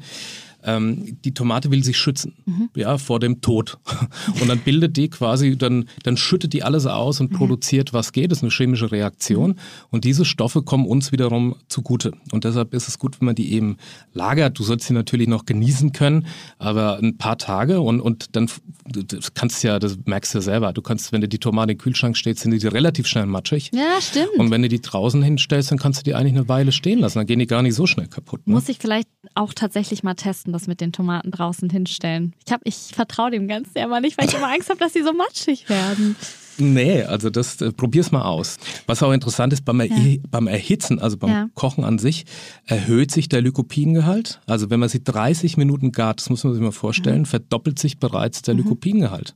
ähm, 0.69 1.17
die 1.25 1.33
Tomate 1.33 1.71
will 1.71 1.83
sich 1.83 1.97
schützen, 1.97 2.35
ja, 2.77 2.99
vor 2.99 3.21
dem 3.21 3.41
Tod. 3.41 3.79
Und 4.41 4.49
dann 4.49 4.59
bildet 4.59 4.97
die 4.99 5.09
quasi, 5.09 5.57
dann, 5.57 5.89
dann 6.03 6.19
schüttet 6.19 6.53
die 6.53 6.63
alles 6.63 6.87
aus 6.87 7.21
und 7.21 7.31
produziert, 7.31 7.93
was 7.93 8.13
geht. 8.13 8.31
Das 8.31 8.39
ist 8.39 8.43
eine 8.43 8.51
chemische 8.51 8.93
Reaktion. 8.93 9.55
Und 9.91 10.05
diese 10.05 10.25
Stoffe 10.25 10.63
kommen 10.63 10.87
uns 10.87 11.11
wiederum 11.11 11.57
zugute. 11.69 12.13
Und 12.33 12.45
deshalb 12.45 12.75
ist 12.75 12.89
es 12.89 12.99
gut, 12.99 13.21
wenn 13.21 13.27
man 13.27 13.35
die 13.35 13.53
eben 13.53 13.77
lagert. 14.13 14.59
Du 14.59 14.63
sollst 14.63 14.87
sie 14.87 14.93
natürlich 14.93 15.29
noch 15.29 15.47
genießen 15.47 15.93
können, 15.93 16.27
aber 16.59 16.99
ein 16.99 17.17
paar 17.17 17.39
Tage 17.39 17.81
und, 17.81 18.01
und 18.01 18.37
dann 18.37 18.49
das 18.89 19.35
kannst 19.35 19.63
du 19.63 19.69
ja, 19.69 19.79
das 19.79 19.99
merkst 20.05 20.35
du 20.35 20.39
ja 20.39 20.43
selber. 20.43 20.73
Du 20.73 20.83
kannst, 20.83 21.13
wenn 21.13 21.21
du 21.21 21.29
die 21.29 21.39
Tomate 21.39 21.73
im 21.73 21.79
Kühlschrank 21.79 22.17
steht, 22.17 22.39
sind 22.39 22.51
die 22.51 22.67
relativ 22.67 23.07
schnell 23.07 23.27
matschig. 23.27 23.71
Ja, 23.73 24.01
stimmt. 24.01 24.39
Und 24.39 24.51
wenn 24.51 24.63
du 24.63 24.69
die 24.69 24.81
draußen 24.81 25.23
hinstellst, 25.23 25.71
dann 25.71 25.79
kannst 25.79 26.01
du 26.01 26.05
die 26.05 26.15
eigentlich 26.15 26.35
eine 26.35 26.49
Weile 26.49 26.73
stehen 26.73 26.99
lassen. 26.99 27.19
Dann 27.19 27.27
gehen 27.27 27.39
die 27.39 27.47
gar 27.47 27.63
nicht 27.63 27.75
so 27.75 27.87
schnell 27.87 28.07
kaputt. 28.07 28.47
Ne? 28.47 28.55
Muss 28.55 28.69
ich 28.69 28.79
vielleicht 28.79 29.09
auch 29.35 29.53
tatsächlich 29.55 30.03
mal 30.03 30.15
testen, 30.15 30.53
das 30.59 30.67
mit 30.67 30.81
den 30.81 30.93
Tomaten 30.93 31.31
draußen 31.31 31.71
hinstellen. 31.71 32.35
Ich, 32.47 32.55
ich 32.65 32.95
vertraue 32.95 33.31
dem 33.31 33.49
Ganzen 33.49 33.73
ja 33.77 33.85
immer 33.85 34.01
nicht, 34.01 34.19
weil 34.19 34.29
ich 34.29 34.35
immer 34.35 34.53
Angst 34.53 34.69
habe, 34.69 34.81
dass 34.81 34.93
die 34.93 35.03
so 35.03 35.13
matschig 35.13 35.69
werden. 35.69 36.17
Nee, 36.59 37.03
also 37.03 37.31
das 37.31 37.61
äh, 37.61 37.73
probier's 37.73 38.11
mal 38.11 38.23
aus. 38.23 38.57
Was 38.87 39.03
auch 39.03 39.13
interessant 39.13 39.53
ist, 39.53 39.65
beim, 39.65 39.81
Erhi- 39.81 40.21
beim 40.31 40.47
Erhitzen, 40.47 40.99
also 40.99 41.17
beim 41.17 41.31
Ja. 41.31 41.49
Kochen 41.55 41.85
an 41.85 41.99
sich, 41.99 42.25
erhöht 42.67 43.11
sich 43.11 43.29
der 43.29 43.43
Lycopingehalt. 43.43 44.41
Also 44.47 44.69
wenn 44.71 44.81
man 44.81 44.89
sie 44.89 45.03
30 45.03 45.57
Minuten 45.57 45.93
gart, 45.93 46.21
das 46.21 46.31
muss 46.31 46.45
man 46.45 46.53
sich 46.55 46.63
mal 46.63 46.73
vorstellen, 46.73 47.27
verdoppelt 47.27 47.79
sich 47.79 47.99
bereits 47.99 48.43
der 48.43 48.55
Lycopingehalt. 48.55 49.35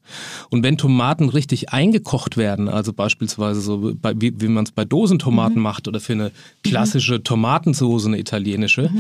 Und 0.51 0.63
wenn 0.65 0.77
Tomaten 0.79 1.29
richtig 1.29 1.71
eingekocht 1.71 2.37
werden, 2.37 2.69
also 2.69 2.93
beispielsweise 2.93 3.61
so 3.61 3.93
bei, 3.95 4.15
wie, 4.17 4.41
wie 4.41 4.49
man 4.49 4.65
es 4.65 4.73
bei 4.73 4.85
Dosentomaten 4.85 5.61
macht 5.61 5.87
oder 5.89 6.01
für 6.01 6.15
eine 6.15 6.33
klassische 6.65 7.23
Tomatensoße, 7.23 8.09
eine 8.09 8.19
italienische, 8.19 8.91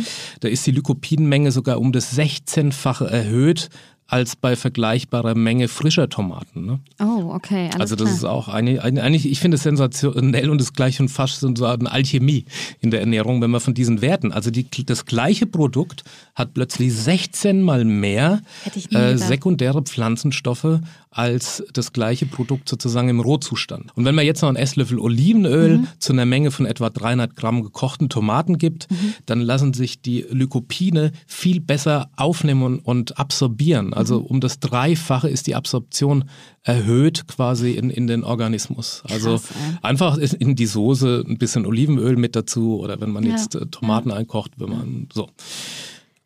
da 0.40 0.48
ist 0.48 0.66
die 0.66 0.70
Lycopinmenge 0.72 1.50
sogar 1.52 1.80
um 1.80 1.92
das 1.92 2.16
16-fache 2.16 3.06
erhöht 3.06 3.68
als 4.12 4.36
bei 4.36 4.56
vergleichbarer 4.56 5.34
Menge 5.34 5.68
frischer 5.68 6.10
Tomaten. 6.10 6.66
Ne? 6.66 6.80
Oh, 7.00 7.32
okay. 7.32 7.70
Also 7.78 7.96
das 7.96 8.08
klar. 8.08 8.16
ist 8.16 8.24
auch 8.26 8.48
eine, 8.48 8.82
eine, 8.82 9.02
eigentlich, 9.02 9.30
ich 9.30 9.40
finde 9.40 9.54
es 9.54 9.62
sensationell 9.62 10.50
und 10.50 10.60
ist 10.60 10.74
gleich 10.74 10.96
schon 10.96 11.08
fast 11.08 11.40
so 11.40 11.48
eine 11.64 11.90
Alchemie 11.90 12.44
in 12.80 12.90
der 12.90 13.00
Ernährung, 13.00 13.40
wenn 13.40 13.50
man 13.50 13.62
von 13.62 13.72
diesen 13.72 14.02
Werten, 14.02 14.30
also 14.30 14.50
die, 14.50 14.66
das 14.84 15.06
gleiche 15.06 15.46
Produkt 15.46 16.04
hat 16.34 16.52
plötzlich 16.52 16.92
16 16.94 17.62
mal 17.62 17.86
mehr 17.86 18.42
äh, 18.90 19.16
sekundäre 19.16 19.80
Pflanzenstoffe 19.80 20.80
als 21.12 21.62
das 21.72 21.92
gleiche 21.92 22.26
Produkt 22.26 22.68
sozusagen 22.68 23.08
im 23.08 23.20
Rohzustand. 23.20 23.90
Und 23.94 24.04
wenn 24.04 24.14
man 24.14 24.24
jetzt 24.26 24.42
noch 24.42 24.48
einen 24.48 24.56
Esslöffel 24.56 24.98
Olivenöl 24.98 25.78
Mhm. 25.78 25.88
zu 25.98 26.12
einer 26.12 26.26
Menge 26.26 26.50
von 26.50 26.66
etwa 26.66 26.90
300 26.90 27.36
Gramm 27.36 27.62
gekochten 27.62 28.08
Tomaten 28.08 28.58
gibt, 28.58 28.90
Mhm. 28.90 29.14
dann 29.26 29.40
lassen 29.40 29.72
sich 29.74 30.00
die 30.02 30.24
Lykopine 30.30 31.12
viel 31.26 31.60
besser 31.60 32.10
aufnehmen 32.16 32.62
und, 32.62 32.78
und 32.80 33.18
absorbieren. 33.18 33.92
Also 33.94 34.20
Mhm. 34.20 34.26
um 34.26 34.40
das 34.40 34.58
Dreifache 34.60 35.28
ist 35.28 35.46
die 35.46 35.54
Absorption 35.54 36.24
erhöht 36.64 37.26
quasi 37.26 37.72
in, 37.72 37.90
in 37.90 38.06
den 38.06 38.22
Organismus. 38.24 39.02
Also 39.08 39.30
Krass, 39.32 39.48
einfach 39.82 40.16
in 40.16 40.54
die 40.54 40.66
Soße 40.66 41.24
ein 41.28 41.36
bisschen 41.38 41.66
Olivenöl 41.66 42.16
mit 42.16 42.36
dazu 42.36 42.78
oder 42.80 43.00
wenn 43.00 43.10
man 43.10 43.24
Ja, 43.24 43.32
jetzt 43.32 43.54
äh, 43.56 43.66
Tomaten 43.66 44.10
einkocht, 44.12 44.52
wenn 44.58 44.70
man 44.70 45.08
so. 45.12 45.28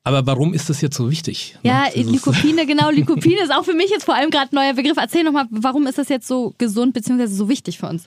Aber 0.07 0.25
warum 0.25 0.55
ist 0.55 0.71
das 0.71 0.81
jetzt 0.83 0.97
so 0.97 1.11
wichtig? 1.11 1.59
Ja, 1.65 1.87
ne? 1.93 2.03
Lycopine, 2.05 2.65
genau. 2.67 2.91
Lycopine 2.91 3.43
ist 3.43 3.53
auch 3.53 3.65
für 3.65 3.75
mich 3.75 3.91
jetzt 3.91 4.05
vor 4.05 4.15
allem 4.15 4.31
gerade 4.31 4.53
ein 4.53 4.55
neuer 4.55 4.73
Begriff. 4.73 4.97
Erzähl 4.97 5.25
nochmal, 5.25 5.47
warum 5.51 5.89
ist 5.89 5.99
das 5.99 6.09
jetzt 6.09 6.29
so 6.29 6.55
gesund 6.59 6.95
bzw. 6.95 7.27
so 7.27 7.49
wichtig 7.49 7.79
für 7.79 7.89
uns? 7.89 8.05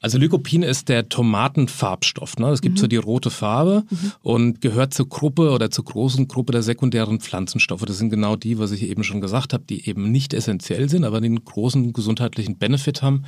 Also 0.00 0.18
Lycopin 0.18 0.64
ist 0.64 0.88
der 0.88 1.08
Tomatenfarbstoff. 1.08 2.38
Ne? 2.38 2.48
Es 2.48 2.62
gibt 2.62 2.78
mhm. 2.78 2.80
so 2.80 2.86
die 2.88 2.96
rote 2.96 3.30
Farbe 3.30 3.84
mhm. 3.88 4.12
und 4.22 4.60
gehört 4.60 4.92
zur 4.92 5.08
Gruppe 5.08 5.52
oder 5.52 5.70
zur 5.70 5.84
großen 5.84 6.26
Gruppe 6.26 6.50
der 6.50 6.64
sekundären 6.64 7.20
Pflanzenstoffe. 7.20 7.84
Das 7.84 7.98
sind 7.98 8.10
genau 8.10 8.34
die, 8.34 8.58
was 8.58 8.72
ich 8.72 8.82
eben 8.82 9.04
schon 9.04 9.20
gesagt 9.20 9.52
habe, 9.52 9.62
die 9.70 9.88
eben 9.88 10.10
nicht 10.10 10.34
essentiell 10.34 10.88
sind, 10.88 11.04
aber 11.04 11.20
den 11.20 11.44
großen 11.44 11.92
gesundheitlichen 11.92 12.58
Benefit 12.58 13.02
haben. 13.02 13.22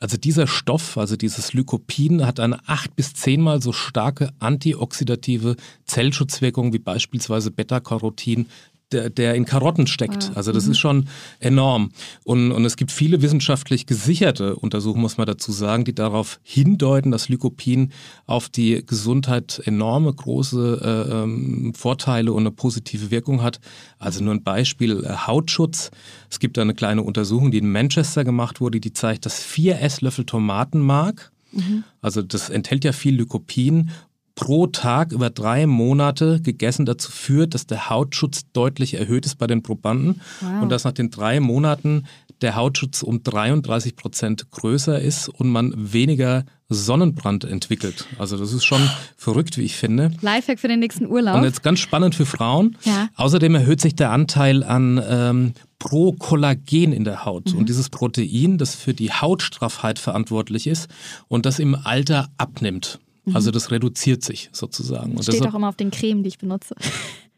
Also 0.00 0.16
dieser 0.16 0.48
Stoff, 0.48 0.98
also 0.98 1.14
dieses 1.14 1.52
Lycopin, 1.52 2.26
hat 2.26 2.40
eine 2.40 2.58
acht 2.66 2.96
bis 2.96 3.14
zehnmal 3.14 3.62
so 3.62 3.72
starke 3.72 4.30
antioxidative 4.40 5.54
Zellschutzwirkung 5.84 6.72
wie 6.72 6.80
beispielsweise 6.80 7.51
Beta-Carotin, 7.52 8.46
der, 8.92 9.10
der 9.10 9.34
in 9.34 9.44
Karotten 9.44 9.86
steckt. 9.86 10.30
Ah, 10.30 10.36
also 10.36 10.52
das 10.52 10.66
mhm. 10.66 10.72
ist 10.72 10.78
schon 10.78 11.08
enorm. 11.40 11.90
Und, 12.24 12.52
und 12.52 12.64
es 12.64 12.76
gibt 12.76 12.92
viele 12.92 13.22
wissenschaftlich 13.22 13.86
gesicherte 13.86 14.56
Untersuchungen, 14.56 15.02
muss 15.02 15.18
man 15.18 15.26
dazu 15.26 15.52
sagen, 15.52 15.84
die 15.84 15.94
darauf 15.94 16.40
hindeuten, 16.42 17.10
dass 17.10 17.28
Lycopin 17.28 17.92
auf 18.26 18.48
die 18.48 18.84
Gesundheit 18.84 19.62
enorme 19.64 20.12
große 20.12 20.80
äh, 21.08 21.22
ähm, 21.22 21.72
Vorteile 21.74 22.32
und 22.32 22.42
eine 22.42 22.50
positive 22.50 23.10
Wirkung 23.10 23.42
hat. 23.42 23.60
Also 23.98 24.22
nur 24.22 24.34
ein 24.34 24.42
Beispiel, 24.42 25.04
äh, 25.04 25.26
Hautschutz. 25.26 25.90
Es 26.30 26.38
gibt 26.38 26.56
da 26.56 26.62
eine 26.62 26.74
kleine 26.74 27.02
Untersuchung, 27.02 27.50
die 27.50 27.58
in 27.58 27.70
Manchester 27.70 28.24
gemacht 28.24 28.60
wurde, 28.60 28.80
die 28.80 28.92
zeigt, 28.92 29.26
dass 29.26 29.42
vier 29.42 29.80
Esslöffel 29.80 30.24
Tomatenmark 30.24 31.32
mhm. 31.52 31.84
also 32.00 32.22
das 32.22 32.50
enthält 32.50 32.84
ja 32.84 32.92
viel 32.92 33.16
Lycopin 33.16 33.90
pro 34.34 34.66
Tag 34.66 35.12
über 35.12 35.30
drei 35.30 35.66
Monate 35.66 36.40
gegessen 36.40 36.86
dazu 36.86 37.10
führt, 37.10 37.54
dass 37.54 37.66
der 37.66 37.90
Hautschutz 37.90 38.42
deutlich 38.52 38.94
erhöht 38.94 39.26
ist 39.26 39.36
bei 39.36 39.46
den 39.46 39.62
Probanden 39.62 40.20
wow. 40.40 40.62
und 40.62 40.68
dass 40.70 40.84
nach 40.84 40.92
den 40.92 41.10
drei 41.10 41.40
Monaten 41.40 42.04
der 42.40 42.56
Hautschutz 42.56 43.02
um 43.02 43.22
33 43.22 43.96
Prozent 43.96 44.50
größer 44.50 45.00
ist 45.00 45.28
und 45.28 45.48
man 45.48 45.72
weniger 45.76 46.44
Sonnenbrand 46.68 47.44
entwickelt. 47.44 48.06
Also 48.18 48.36
das 48.36 48.52
ist 48.52 48.64
schon 48.64 48.80
verrückt, 49.16 49.58
wie 49.58 49.62
ich 49.62 49.76
finde. 49.76 50.10
Lifehack 50.22 50.58
für 50.58 50.68
den 50.68 50.80
nächsten 50.80 51.06
Urlaub. 51.06 51.36
Und 51.36 51.44
jetzt 51.44 51.62
ganz 51.62 51.80
spannend 51.80 52.14
für 52.14 52.26
Frauen. 52.26 52.76
Ja. 52.84 53.08
Außerdem 53.16 53.54
erhöht 53.54 53.80
sich 53.80 53.94
der 53.94 54.10
Anteil 54.10 54.64
an 54.64 55.02
ähm, 55.06 55.52
Pro-Kollagen 55.78 56.92
in 56.92 57.04
der 57.04 57.24
Haut. 57.24 57.52
Mhm. 57.52 57.60
Und 57.60 57.68
dieses 57.68 57.90
Protein, 57.90 58.58
das 58.58 58.74
für 58.74 58.94
die 58.94 59.12
Hautstraffheit 59.12 59.98
verantwortlich 59.98 60.66
ist 60.66 60.88
und 61.28 61.46
das 61.46 61.58
im 61.58 61.74
Alter 61.74 62.28
abnimmt. 62.38 62.98
Mhm. 63.24 63.36
Also 63.36 63.50
das 63.50 63.70
reduziert 63.70 64.22
sich 64.24 64.48
sozusagen. 64.52 65.14
Das 65.16 65.26
steht 65.26 65.36
deshalb, 65.36 65.52
auch 65.52 65.56
immer 65.56 65.68
auf 65.68 65.76
den 65.76 65.90
Cremen, 65.90 66.22
die 66.22 66.28
ich 66.28 66.38
benutze. 66.38 66.74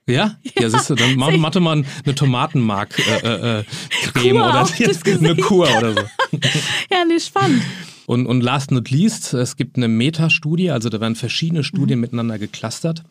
Ja? 0.07 0.37
Ja, 0.59 0.69
siehst 0.69 0.91
du, 0.91 0.95
dann 0.95 1.17
machen 1.17 1.41
wir 1.41 1.61
mal 1.61 1.85
eine 2.05 2.15
Tomatenmark-Creme 2.15 3.15
äh, 3.23 3.59
äh, 3.59 3.61
äh 3.61 4.39
oder 4.39 4.67
eine 5.19 5.37
Kur 5.37 5.69
oder 5.79 5.93
so. 5.95 6.01
ja, 6.91 7.05
nee, 7.07 7.21
spannend. 7.21 7.63
Und, 8.07 8.27
und 8.27 8.43
last 8.43 8.71
not 8.71 8.91
least, 8.91 9.33
es 9.35 9.57
gibt 9.57 9.77
eine 9.77 9.89
Metastudie, 9.89 10.71
also 10.71 10.89
da 10.89 11.01
werden 11.01 11.15
verschiedene 11.15 11.65
Studien 11.65 11.99
mhm. 11.99 12.03
miteinander 12.03 12.39
geclustert, 12.39 13.03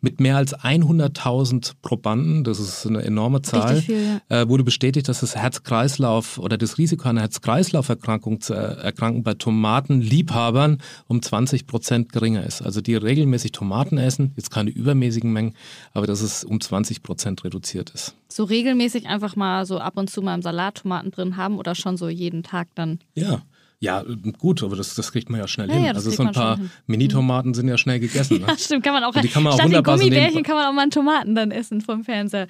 mit 0.00 0.20
mehr 0.20 0.36
als 0.36 0.56
100.000 0.56 1.72
Probanden, 1.82 2.44
das 2.44 2.58
ist 2.58 2.86
eine 2.86 3.02
enorme 3.02 3.42
Zahl, 3.42 3.82
viel, 3.82 4.20
ja. 4.30 4.42
äh, 4.42 4.48
wurde 4.48 4.64
bestätigt, 4.64 5.08
dass 5.08 5.20
das 5.20 5.36
Herz-Kreislauf 5.36 6.38
oder 6.38 6.56
das 6.56 6.78
Risiko 6.78 7.08
einer 7.08 7.20
Herz-Kreislauf-Erkrankung 7.22 8.40
zu 8.40 8.54
erkranken 8.54 9.22
bei 9.22 9.34
Tomatenliebhabern 9.34 10.78
um 11.06 11.20
20 11.20 11.66
Prozent 11.66 12.12
geringer 12.12 12.44
ist. 12.44 12.62
Also 12.62 12.80
die 12.80 12.94
regelmäßig 12.94 13.52
Tomaten 13.52 13.98
essen, 13.98 14.32
jetzt 14.36 14.50
keine 14.50 14.70
übermäßigen 14.70 15.32
Mengen, 15.32 15.54
aber 15.92 16.06
dass 16.06 16.22
es 16.22 16.44
um 16.44 16.60
20 16.60 17.02
Prozent 17.02 17.44
reduziert 17.44 17.90
ist. 17.90 18.14
So 18.28 18.44
regelmäßig 18.44 19.06
einfach 19.06 19.36
mal 19.36 19.66
so 19.66 19.78
ab 19.78 19.96
und 19.96 20.10
zu 20.10 20.22
mal 20.22 20.34
im 20.34 20.42
Salat 20.42 20.76
Tomaten 20.76 21.10
drin 21.10 21.36
haben 21.36 21.58
oder 21.58 21.74
schon 21.74 21.96
so 21.96 22.08
jeden 22.08 22.42
Tag 22.42 22.68
dann? 22.74 23.00
Ja. 23.14 23.42
Ja, 23.80 24.04
gut, 24.38 24.64
aber 24.64 24.74
das, 24.74 24.96
das 24.96 25.12
kriegt 25.12 25.30
man 25.30 25.38
ja 25.38 25.46
schnell 25.46 25.68
ja, 25.68 25.74
hin. 25.74 25.84
Ja, 25.84 25.92
also 25.92 26.10
so 26.10 26.24
ein 26.24 26.32
paar 26.32 26.58
Mini-Tomaten 26.86 27.54
sind 27.54 27.68
ja 27.68 27.78
schnell 27.78 28.00
gegessen. 28.00 28.40
Ne? 28.40 28.46
ja, 28.48 28.56
stimmt, 28.58 28.82
kann 28.82 28.92
man 28.92 29.04
auch. 29.04 29.12
die 29.12 29.28
kann 29.28 29.44
man 29.44 29.52
auch 29.52 29.58
statt 29.58 29.72
den 29.72 29.82
Gummibärchen 29.84 30.42
kann 30.42 30.56
man 30.56 30.66
auch 30.66 30.72
mal 30.72 30.82
einen 30.82 30.90
Tomaten 30.90 31.36
dann 31.36 31.52
essen 31.52 31.80
vom 31.80 32.02
Fernseher. 32.02 32.48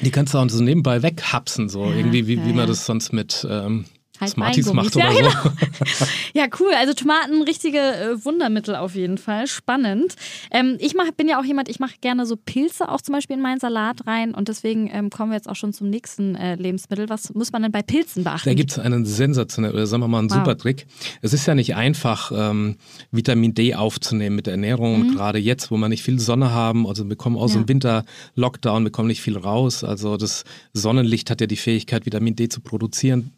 Die 0.00 0.10
kannst 0.12 0.34
du 0.34 0.38
auch 0.38 0.48
so 0.48 0.62
nebenbei 0.62 1.02
weghapsen, 1.02 1.68
so 1.68 1.84
irgendwie, 1.90 2.28
wie, 2.28 2.44
wie 2.44 2.52
man 2.52 2.68
das 2.68 2.86
sonst 2.86 3.12
mit 3.12 3.44
ähm, 3.50 3.86
halt 4.20 4.30
Smarties 4.32 4.72
macht 4.72 4.94
oder 4.96 5.10
ja, 5.10 5.30
so. 5.30 5.50
Genau. 5.50 6.10
ja, 6.34 6.46
cool. 6.60 6.72
Also 6.76 6.94
Tomaten, 6.94 7.42
richtige 7.42 7.78
äh, 7.78 8.24
Wundermittel 8.24 8.76
auf 8.76 8.94
jeden 8.94 9.18
Fall. 9.18 9.46
Spannend. 9.46 10.16
Ähm, 10.50 10.76
ich 10.80 10.94
mach, 10.94 11.10
bin 11.12 11.28
ja 11.28 11.40
auch 11.40 11.44
jemand, 11.44 11.68
ich 11.68 11.80
mache 11.80 11.94
gerne 12.00 12.26
so 12.26 12.36
Pilze 12.36 12.88
auch 12.88 13.00
zum 13.00 13.14
Beispiel 13.14 13.36
in 13.36 13.42
meinen 13.42 13.60
Salat 13.60 14.06
rein 14.06 14.34
und 14.34 14.48
deswegen 14.48 14.90
ähm, 14.92 15.10
kommen 15.10 15.30
wir 15.30 15.36
jetzt 15.36 15.48
auch 15.48 15.56
schon 15.56 15.72
zum 15.72 15.90
nächsten 15.90 16.34
äh, 16.34 16.54
Lebensmittel. 16.56 17.08
Was 17.08 17.34
muss 17.34 17.52
man 17.52 17.62
denn 17.62 17.72
bei 17.72 17.82
Pilzen 17.82 18.24
beachten? 18.24 18.48
Da 18.48 18.54
gibt 18.54 18.70
es 18.72 18.78
einen 18.78 19.04
sensationellen, 19.04 19.74
oder 19.74 19.86
sagen 19.86 20.02
wir 20.02 20.08
mal 20.08 20.20
einen 20.20 20.30
wow. 20.30 20.38
super 20.38 20.56
Trick. 20.56 20.86
Es 21.22 21.32
ist 21.32 21.46
ja 21.46 21.54
nicht 21.54 21.74
einfach, 21.74 22.32
ähm, 22.34 22.76
Vitamin 23.10 23.54
D 23.54 23.74
aufzunehmen 23.74 24.36
mit 24.36 24.46
der 24.46 24.52
Ernährung. 24.54 25.08
Mhm. 25.08 25.14
gerade 25.14 25.38
jetzt, 25.38 25.70
wo 25.70 25.76
wir 25.76 25.88
nicht 25.88 26.02
viel 26.02 26.18
Sonne 26.18 26.52
haben, 26.52 26.86
also 26.86 27.08
wir 27.08 27.16
kommen 27.16 27.36
aus 27.36 27.54
ja. 27.54 27.60
dem 27.60 27.68
Winter-Lockdown, 27.68 28.84
wir 28.84 28.90
kommen 28.90 29.08
nicht 29.08 29.22
viel 29.22 29.36
raus. 29.36 29.84
Also 29.84 30.16
das 30.16 30.44
Sonnenlicht 30.72 31.30
hat 31.30 31.40
ja 31.40 31.46
die 31.46 31.56
Fähigkeit, 31.56 32.06
Vitamin 32.06 32.36
D 32.36 32.48
zu 32.48 32.60
produzieren 32.60 33.32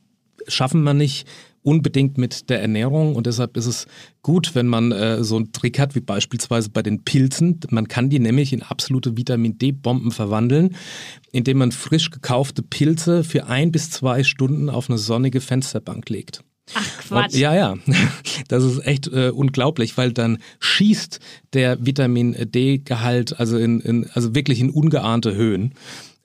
schaffen 0.49 0.83
wir 0.83 0.95
nicht 0.95 1.27
unbedingt 1.63 2.17
mit 2.17 2.49
der 2.49 2.63
Ernährung 2.63 3.15
und 3.15 3.27
deshalb 3.27 3.57
ist 3.57 3.67
es 3.67 3.87
gut, 4.23 4.55
wenn 4.55 4.67
man 4.67 4.93
äh, 4.93 5.23
so 5.23 5.37
einen 5.37 5.53
Trick 5.53 5.79
hat, 5.79 5.95
wie 5.95 6.01
beispielsweise 6.01 6.71
bei 6.71 6.83
den 6.83 7.05
Pilzen. 7.05 7.61
Man 7.71 7.87
kann 7.89 8.09
die 8.09 8.19
nämlich 8.19 8.53
in 8.53 8.63
absolute 8.63 9.17
Vitamin 9.17 9.59
D-Bomben 9.59 10.11
verwandeln, 10.11 10.77
indem 11.33 11.59
man 11.59 11.73
frisch 11.73 12.11
gekaufte 12.11 12.63
Pilze 12.63 13.25
für 13.25 13.47
ein 13.47 13.73
bis 13.73 13.91
zwei 13.91 14.25
Stunden 14.25 14.71
auf 14.71 14.89
eine 14.89 14.99
sonnige 14.99 15.41
Fensterbank 15.41 16.09
legt. 16.09 16.43
Ach 16.75 16.99
Quatsch. 17.01 17.35
Und, 17.35 17.41
ja, 17.41 17.55
ja, 17.55 17.77
das 18.49 18.65
ist 18.65 18.87
echt 18.87 19.09
äh, 19.09 19.31
unglaublich, 19.31 19.97
weil 19.99 20.13
dann 20.13 20.39
schießt 20.61 21.21
der 21.53 21.85
Vitamin 21.85 22.37
D-Gehalt 22.39 23.39
also 23.39 23.59
in, 23.59 23.81
in, 23.81 24.09
also 24.15 24.35
wirklich 24.35 24.61
in 24.61 24.71
ungeahnte 24.71 25.35
Höhen. 25.35 25.75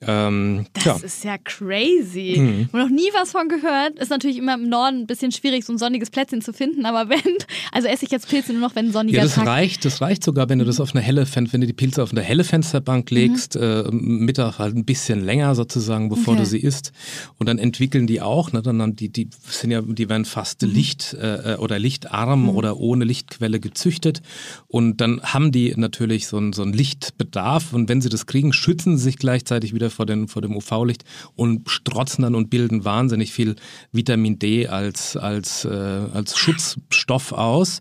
Ähm, 0.02 0.66
das 0.74 0.84
ja. 0.84 0.96
ist 0.96 1.24
ja 1.24 1.38
crazy. 1.38 2.36
Mhm. 2.38 2.78
noch 2.78 2.90
nie 2.90 3.08
was 3.14 3.32
von 3.32 3.48
gehört. 3.48 3.98
Ist 3.98 4.10
natürlich 4.10 4.36
immer 4.36 4.54
im 4.54 4.68
Norden 4.68 5.00
ein 5.00 5.06
bisschen 5.06 5.32
schwierig, 5.32 5.64
so 5.64 5.72
ein 5.72 5.78
sonniges 5.78 6.10
Plätzchen 6.10 6.42
zu 6.42 6.52
finden, 6.52 6.84
aber 6.84 7.08
wenn, 7.08 7.36
also 7.72 7.88
esse 7.88 8.04
ich 8.04 8.10
jetzt 8.10 8.28
Pilze 8.28 8.52
nur 8.52 8.60
noch, 8.60 8.74
wenn 8.76 8.86
ein 8.86 8.92
sonniger 8.92 9.18
Ja, 9.18 9.24
das 9.24 9.34
Tag 9.34 9.46
reicht, 9.46 9.84
das 9.84 10.00
reicht 10.00 10.22
sogar, 10.22 10.48
wenn 10.48 10.58
du 10.58 10.64
das 10.64 10.80
auf 10.80 10.94
eine 10.94 11.02
helle, 11.02 11.26
wenn 11.34 11.60
du 11.60 11.66
die 11.66 11.72
Pilze 11.72 12.02
auf 12.02 12.12
eine 12.12 12.20
helle 12.20 12.44
Fensterbank 12.44 13.10
legst, 13.10 13.56
mhm. 13.56 13.62
äh, 13.62 13.82
Mittag 13.90 14.58
halt 14.58 14.76
ein 14.76 14.84
bisschen 14.84 15.24
länger 15.24 15.54
sozusagen, 15.54 16.08
bevor 16.08 16.34
okay. 16.34 16.42
du 16.42 16.48
sie 16.48 16.58
isst. 16.58 16.92
Und 17.38 17.48
dann 17.48 17.58
entwickeln 17.58 18.06
die 18.06 18.20
auch, 18.20 18.52
ne, 18.52 18.62
dann 18.62 18.96
die, 18.96 19.08
die 19.08 19.30
sind 19.48 19.70
ja, 19.70 19.80
die 19.80 20.08
werden 20.08 20.24
fast 20.24 20.62
mhm. 20.62 20.70
Licht 20.70 21.14
äh, 21.14 21.56
oder 21.58 21.78
lichtarm 21.78 22.44
mhm. 22.44 22.48
oder 22.50 22.78
ohne 22.78 23.04
Lichtquelle 23.04 23.60
gezüchtet. 23.60 24.20
Und 24.68 25.00
dann 25.00 25.22
haben 25.22 25.52
die 25.52 25.72
natürlich 25.76 26.26
so 26.26 26.36
einen, 26.36 26.52
so 26.52 26.62
einen 26.62 26.72
Lichtbedarf 26.72 27.72
und 27.72 27.88
wenn 27.88 28.00
sie 28.00 28.08
das 28.08 28.26
kriegen, 28.26 28.52
schützen 28.52 28.98
sie 28.98 29.04
sich 29.04 29.16
gleichzeitig 29.18 29.74
wieder 29.74 29.85
vor, 29.90 30.06
den, 30.06 30.28
vor 30.28 30.42
dem 30.42 30.56
UV-Licht 30.56 31.04
und 31.34 31.68
strotzen 31.68 32.22
dann 32.22 32.34
und 32.34 32.50
bilden 32.50 32.84
wahnsinnig 32.84 33.32
viel 33.32 33.56
Vitamin 33.92 34.38
D 34.38 34.66
als, 34.66 35.16
als, 35.16 35.64
äh, 35.64 35.68
als 35.68 36.36
Schutzstoff 36.36 37.32
aus. 37.32 37.80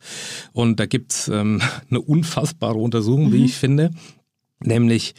Und 0.54 0.80
da 0.80 0.86
gibt 0.86 1.12
es 1.14 1.28
ähm, 1.28 1.62
eine 1.90 2.02
unfassbare 2.02 2.78
Untersuchung, 2.78 3.30
mhm. 3.30 3.34
wie 3.34 3.46
ich 3.46 3.56
finde. 3.56 3.92
Nämlich, 4.62 5.14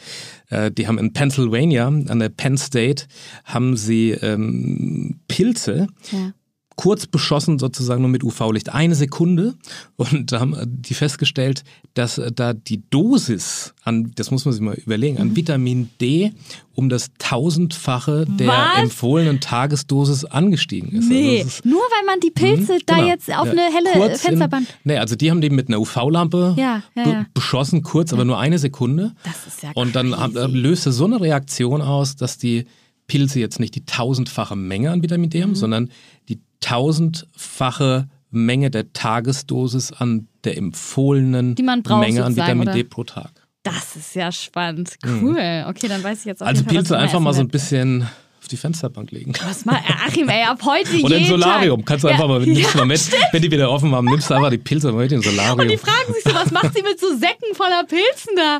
äh, 0.49 0.71
die 0.71 0.87
haben 0.87 0.97
in 0.97 1.13
Pennsylvania, 1.13 1.87
an 1.87 2.19
der 2.19 2.29
Penn 2.29 2.57
State, 2.57 3.05
haben 3.45 3.77
sie 3.77 4.11
ähm, 4.11 5.19
Pilze 5.27 5.87
ja 6.11 6.33
kurz 6.77 7.07
beschossen 7.07 7.59
sozusagen 7.59 8.01
nur 8.01 8.09
mit 8.09 8.23
UV-Licht, 8.23 8.69
eine 8.69 8.95
Sekunde. 8.95 9.55
Und 9.97 10.31
da 10.31 10.39
haben 10.39 10.55
die 10.65 10.93
festgestellt, 10.93 11.63
dass 11.95 12.21
da 12.35 12.53
die 12.53 12.83
Dosis 12.89 13.73
an, 13.83 14.11
das 14.15 14.31
muss 14.31 14.45
man 14.45 14.53
sich 14.53 14.61
mal 14.61 14.75
überlegen, 14.75 15.17
an 15.17 15.29
mhm. 15.29 15.35
Vitamin 15.35 15.89
D 15.99 16.31
um 16.75 16.89
das 16.89 17.07
tausendfache 17.17 18.25
der 18.29 18.47
Was? 18.49 18.77
empfohlenen 18.83 19.39
Tagesdosis 19.39 20.25
angestiegen 20.25 20.91
ist. 20.91 21.09
Nee, 21.09 21.37
also 21.39 21.47
ist, 21.47 21.65
nur 21.65 21.81
weil 21.81 22.05
man 22.05 22.19
die 22.19 22.29
Pilze 22.29 22.73
mh, 22.73 22.79
da 22.85 22.95
genau, 22.95 23.07
jetzt 23.07 23.35
auf 23.35 23.47
ja, 23.47 23.51
eine 23.51 23.61
helle 23.61 24.15
Fensterband... 24.15 24.69
In, 24.69 24.75
nee, 24.83 24.97
also 24.97 25.15
die 25.15 25.31
haben 25.31 25.41
die 25.41 25.49
mit 25.49 25.69
einer 25.69 25.79
UV-Lampe 25.79 26.53
ja, 26.57 26.83
ja, 26.95 27.03
be 27.03 27.25
beschossen, 27.33 27.81
kurz, 27.81 28.13
aber 28.13 28.23
nur 28.23 28.37
eine 28.37 28.59
Sekunde. 28.59 29.13
Das 29.23 29.47
ist 29.47 29.63
ja 29.63 29.71
Und 29.73 29.95
dann 29.95 30.11
crazy. 30.11 30.55
löste 30.55 30.91
so 30.91 31.05
eine 31.05 31.19
Reaktion 31.19 31.81
aus, 31.81 32.15
dass 32.15 32.37
die 32.37 32.67
Pilze 33.07 33.39
jetzt 33.39 33.59
nicht 33.59 33.75
die 33.75 33.85
tausendfache 33.85 34.55
Menge 34.55 34.91
an 34.91 35.01
Vitamin 35.01 35.29
D 35.29 35.41
haben, 35.41 35.51
mhm. 35.51 35.55
sondern 35.55 35.91
die 36.29 36.39
tausendfache 36.59 38.09
Menge 38.29 38.69
der 38.69 38.91
Tagesdosis 38.93 39.93
an 39.93 40.27
der 40.43 40.57
empfohlenen 40.57 41.55
braucht, 41.55 42.01
Menge 42.01 42.25
an 42.25 42.35
Vitamin 42.35 42.71
D 42.71 42.83
pro 42.83 43.03
Tag. 43.03 43.31
Das 43.63 43.95
ist 43.95 44.15
ja 44.15 44.31
spannend. 44.31 44.95
Mhm. 45.03 45.23
Cool. 45.23 45.63
Mhm. 45.63 45.69
Okay, 45.69 45.87
dann 45.87 46.03
weiß 46.03 46.19
ich 46.19 46.25
jetzt 46.25 46.41
auch 46.41 46.47
Also 46.47 46.63
Pilze 46.63 46.97
einfach 46.97 47.19
mal 47.19 47.33
so 47.33 47.41
ein 47.41 47.49
bisschen 47.49 48.07
auf 48.39 48.47
die 48.47 48.57
Fensterbank 48.57 49.11
legen. 49.11 49.33
Was 49.45 49.65
mal, 49.65 49.79
Achim, 50.05 50.29
ey, 50.29 50.43
ab 50.43 50.59
heute 50.63 51.01
Oder 51.01 51.17
im 51.17 51.25
Solarium. 51.25 51.83
Kannst 51.83 52.03
du 52.03 52.07
ja, 52.07 52.13
einfach 52.13 52.27
mal, 52.27 52.39
nimmst 52.39 52.73
ja, 52.73 52.77
mal 52.77 52.85
mit, 52.85 53.11
wenn 53.31 53.41
die 53.41 53.51
wieder 53.51 53.69
offen 53.69 53.91
haben, 53.93 54.05
nimmst 54.05 54.29
du 54.29 54.35
einfach 54.35 54.51
die 54.51 54.57
Pilze 54.57 54.91
mit 54.91 55.11
im 55.11 55.21
Solarium. 55.21 55.59
Und 55.59 55.71
die 55.71 55.77
fragen 55.77 56.13
sich 56.13 56.23
so, 56.23 56.33
was 56.33 56.51
macht 56.51 56.73
sie 56.73 56.81
mit 56.81 56.99
so 56.99 57.07
Säcken 57.17 57.55
voller 57.55 57.83
Pilzen 57.83 58.35
da? 58.35 58.59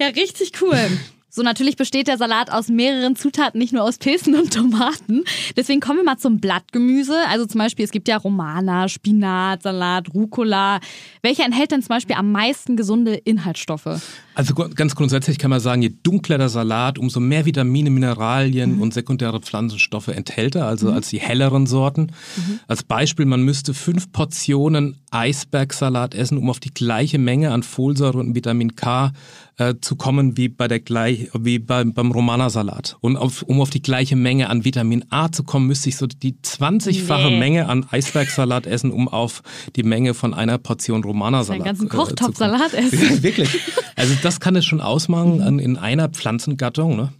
Ja, 0.00 0.08
richtig 0.08 0.52
cool. 0.60 0.78
So, 1.36 1.42
natürlich 1.42 1.76
besteht 1.76 2.06
der 2.06 2.16
Salat 2.16 2.52
aus 2.52 2.68
mehreren 2.68 3.16
Zutaten, 3.16 3.58
nicht 3.58 3.72
nur 3.72 3.82
aus 3.82 3.98
Pilzen 3.98 4.36
und 4.36 4.52
Tomaten. 4.54 5.24
Deswegen 5.56 5.80
kommen 5.80 5.98
wir 5.98 6.04
mal 6.04 6.16
zum 6.16 6.38
Blattgemüse. 6.38 7.16
Also 7.28 7.44
zum 7.46 7.58
Beispiel, 7.58 7.84
es 7.84 7.90
gibt 7.90 8.06
ja 8.06 8.18
Romana, 8.18 8.88
Spinat, 8.88 9.64
Salat, 9.64 10.14
Rucola. 10.14 10.78
Welcher 11.22 11.44
enthält 11.44 11.72
denn 11.72 11.82
zum 11.82 11.88
Beispiel 11.88 12.14
am 12.14 12.30
meisten 12.30 12.76
gesunde 12.76 13.14
Inhaltsstoffe? 13.14 14.00
Also 14.36 14.54
ganz 14.54 14.94
grundsätzlich 14.94 15.38
kann 15.38 15.50
man 15.50 15.58
sagen, 15.58 15.82
je 15.82 15.92
dunkler 16.04 16.38
der 16.38 16.48
Salat, 16.48 17.00
umso 17.00 17.18
mehr 17.18 17.44
Vitamine, 17.44 17.90
Mineralien 17.90 18.76
mhm. 18.76 18.82
und 18.82 18.94
sekundäre 18.94 19.40
Pflanzenstoffe 19.40 20.08
enthält 20.08 20.54
er, 20.54 20.66
also 20.66 20.88
mhm. 20.88 20.94
als 20.94 21.08
die 21.08 21.18
helleren 21.18 21.66
Sorten. 21.66 22.12
Mhm. 22.36 22.60
Als 22.68 22.84
Beispiel, 22.84 23.26
man 23.26 23.42
müsste 23.42 23.74
fünf 23.74 24.12
Portionen 24.12 24.98
Eisbergsalat 25.10 26.14
essen, 26.14 26.38
um 26.38 26.48
auf 26.48 26.60
die 26.60 26.72
gleiche 26.72 27.18
Menge 27.18 27.50
an 27.50 27.64
Folsäure 27.64 28.18
und 28.18 28.36
Vitamin 28.36 28.76
K 28.76 29.12
äh, 29.56 29.74
zu 29.80 29.96
kommen 29.96 30.36
wie 30.36 30.48
bei 30.48 30.68
der 30.68 30.80
gleich 30.80 31.30
wie 31.38 31.58
beim, 31.58 31.92
beim 31.94 32.10
Romana-Salat. 32.10 32.96
Und 33.00 33.16
auf, 33.16 33.42
um 33.42 33.60
auf 33.60 33.70
die 33.70 33.82
gleiche 33.82 34.16
Menge 34.16 34.50
an 34.50 34.64
Vitamin 34.64 35.04
A 35.10 35.30
zu 35.30 35.44
kommen, 35.44 35.66
müsste 35.66 35.88
ich 35.88 35.96
so 35.96 36.06
die 36.06 36.34
20-fache 36.34 37.30
nee. 37.30 37.38
Menge 37.38 37.68
an 37.68 37.86
Eisbergsalat 37.90 38.66
essen, 38.66 38.90
um 38.90 39.08
auf 39.08 39.42
die 39.76 39.82
Menge 39.82 40.14
von 40.14 40.34
einer 40.34 40.58
Portion 40.58 41.04
Romana-Salat. 41.04 41.60
Den 41.60 41.64
ganzen 41.64 41.88
Kochtopfsalat 41.88 42.74
äh, 42.74 42.78
essen. 42.78 43.22
Wirklich. 43.22 43.48
Also 43.96 44.14
das 44.22 44.40
kann 44.40 44.56
es 44.56 44.64
schon 44.64 44.80
ausmachen 44.80 45.40
an, 45.40 45.58
in 45.58 45.76
einer 45.76 46.08
Pflanzengattung. 46.08 46.96
Ne? 46.96 47.12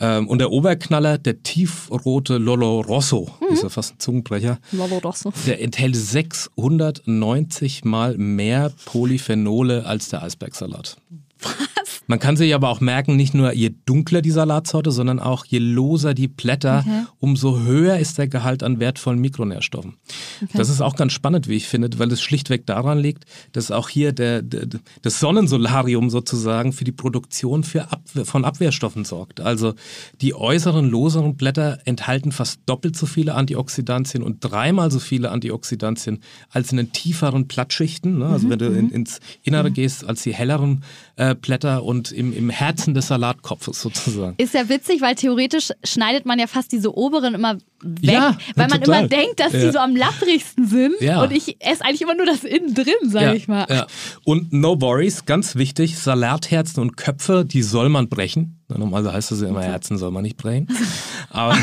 Ähm, 0.00 0.26
und 0.28 0.38
der 0.38 0.50
Oberknaller, 0.50 1.18
der 1.18 1.42
tiefrote 1.42 2.38
Lolo 2.38 2.80
Rosso, 2.80 3.28
mhm. 3.40 3.54
ist 3.54 3.62
ja 3.62 3.68
fast 3.68 3.94
ein 3.94 3.98
Zungenbrecher. 4.00 4.58
Lolo 4.72 4.98
Rosso. 4.98 5.32
Der 5.46 5.62
enthält 5.62 5.94
690 5.94 7.84
mal 7.84 8.16
mehr 8.16 8.72
Polyphenole 8.86 9.86
als 9.86 10.08
der 10.08 10.22
Eisbergsalat. 10.22 10.96
Was? 11.42 12.00
Man 12.10 12.18
kann 12.18 12.36
sich 12.36 12.52
aber 12.56 12.68
auch 12.70 12.80
merken, 12.80 13.14
nicht 13.14 13.34
nur 13.34 13.52
je 13.52 13.70
dunkler 13.86 14.20
die 14.20 14.32
Salatsorte, 14.32 14.90
sondern 14.90 15.20
auch 15.20 15.44
je 15.44 15.58
loser 15.58 16.12
die 16.12 16.26
Blätter, 16.26 16.80
okay. 16.80 17.04
umso 17.20 17.60
höher 17.60 17.98
ist 17.98 18.18
der 18.18 18.26
Gehalt 18.26 18.64
an 18.64 18.80
wertvollen 18.80 19.20
Mikronährstoffen. 19.20 19.94
Okay. 20.42 20.58
Das 20.58 20.68
ist 20.68 20.80
auch 20.80 20.96
ganz 20.96 21.12
spannend, 21.12 21.46
wie 21.46 21.54
ich 21.54 21.68
finde, 21.68 21.88
weil 22.00 22.10
es 22.10 22.20
schlichtweg 22.20 22.66
daran 22.66 22.98
liegt, 22.98 23.26
dass 23.52 23.70
auch 23.70 23.88
hier 23.88 24.12
der, 24.12 24.42
der 24.42 24.66
das 25.02 25.20
Sonnensolarium 25.20 26.10
sozusagen 26.10 26.72
für 26.72 26.82
die 26.82 26.90
Produktion 26.90 27.62
für 27.62 27.92
Abwehr, 27.92 28.24
von 28.24 28.44
Abwehrstoffen 28.44 29.04
sorgt. 29.04 29.40
Also 29.40 29.74
die 30.20 30.34
äußeren, 30.34 30.90
loseren 30.90 31.36
Blätter 31.36 31.78
enthalten 31.84 32.32
fast 32.32 32.60
doppelt 32.66 32.96
so 32.96 33.06
viele 33.06 33.34
Antioxidantien 33.34 34.24
und 34.24 34.38
dreimal 34.40 34.90
so 34.90 34.98
viele 34.98 35.30
Antioxidantien 35.30 36.18
als 36.48 36.72
in 36.72 36.78
den 36.78 36.92
tieferen 36.92 37.46
Blattschichten. 37.46 38.18
Ne? 38.18 38.26
Also 38.26 38.46
mhm. 38.46 38.50
wenn 38.50 38.58
du 38.58 38.66
in, 38.66 38.86
mhm. 38.86 38.92
ins 38.92 39.20
Innere 39.42 39.70
mhm. 39.70 39.74
gehst, 39.74 40.04
als 40.04 40.22
die 40.22 40.34
helleren 40.34 40.82
äh, 41.14 41.29
Blätter 41.34 41.84
und 41.84 42.12
im, 42.12 42.32
im 42.32 42.50
Herzen 42.50 42.94
des 42.94 43.08
Salatkopfes 43.08 43.80
sozusagen. 43.80 44.34
Ist 44.38 44.54
ja 44.54 44.68
witzig, 44.68 45.00
weil 45.00 45.14
theoretisch 45.14 45.70
schneidet 45.84 46.26
man 46.26 46.38
ja 46.38 46.46
fast 46.46 46.72
diese 46.72 46.96
oberen 46.96 47.34
immer 47.34 47.54
weg, 47.82 48.14
ja, 48.14 48.36
weil 48.56 48.68
man 48.68 48.80
total. 48.80 49.00
immer 49.00 49.08
denkt, 49.08 49.40
dass 49.40 49.52
ja. 49.52 49.60
die 49.60 49.70
so 49.72 49.78
am 49.78 49.96
lapprigsten 49.96 50.66
sind. 50.66 50.94
Ja. 51.00 51.22
Und 51.22 51.32
ich 51.32 51.56
esse 51.60 51.84
eigentlich 51.84 52.02
immer 52.02 52.14
nur 52.14 52.26
das 52.26 52.44
innen 52.44 52.74
drin, 52.74 52.94
sage 53.04 53.26
ja, 53.26 53.34
ich 53.34 53.48
mal. 53.48 53.86
Und 54.24 54.52
no 54.52 54.80
worries, 54.80 55.24
ganz 55.24 55.56
wichtig, 55.56 55.98
Salatherzen 55.98 56.80
und 56.80 56.96
Köpfe, 56.96 57.44
die 57.44 57.62
soll 57.62 57.88
man 57.88 58.08
brechen. 58.08 58.59
Normalerweise 58.78 59.12
heißt 59.12 59.30
das 59.32 59.40
ja 59.40 59.48
immer, 59.48 59.62
Herzen 59.62 59.98
soll 59.98 60.10
man 60.10 60.22
nicht 60.22 60.36
brennen. 60.36 60.68
Aber, 61.32 61.56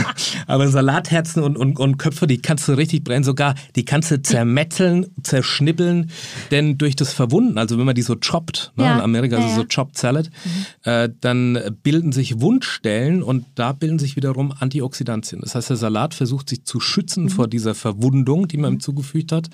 aber 0.47 0.69
Salatherzen 0.69 1.43
und, 1.43 1.57
und, 1.57 1.77
und 1.77 1.97
Köpfe, 1.97 2.25
die 2.25 2.37
kannst 2.37 2.69
du 2.69 2.73
richtig 2.73 3.03
brennen. 3.03 3.25
Sogar, 3.25 3.53
die 3.75 3.83
kannst 3.83 4.11
du 4.11 4.21
zermetzeln, 4.21 5.07
zerschnippeln. 5.23 6.09
Denn 6.51 6.77
durch 6.77 6.95
das 6.95 7.11
Verwunden, 7.11 7.57
also 7.57 7.77
wenn 7.77 7.85
man 7.85 7.93
die 7.93 8.01
so 8.01 8.15
choppt, 8.15 8.71
ne, 8.77 8.85
in 8.85 9.01
Amerika 9.01 9.37
ist 9.37 9.47
es 9.47 9.55
so 9.55 9.65
chopped 9.65 9.97
salad, 9.97 10.29
mhm. 10.29 10.89
äh, 10.89 11.09
dann 11.19 11.59
bilden 11.83 12.13
sich 12.13 12.39
Wundstellen 12.39 13.21
und 13.23 13.45
da 13.55 13.73
bilden 13.73 13.99
sich 13.99 14.15
wiederum 14.15 14.53
Antioxidantien. 14.57 15.41
Das 15.41 15.53
heißt, 15.53 15.69
der 15.69 15.77
Salat 15.77 16.13
versucht 16.13 16.47
sich 16.47 16.63
zu 16.63 16.79
schützen 16.79 17.25
mhm. 17.25 17.29
vor 17.29 17.47
dieser 17.47 17.75
Verwundung, 17.75 18.47
die 18.47 18.57
man 18.57 18.73
ihm 18.73 18.75
mhm. 18.75 18.79
zugefügt 18.81 19.31
hat. 19.31 19.49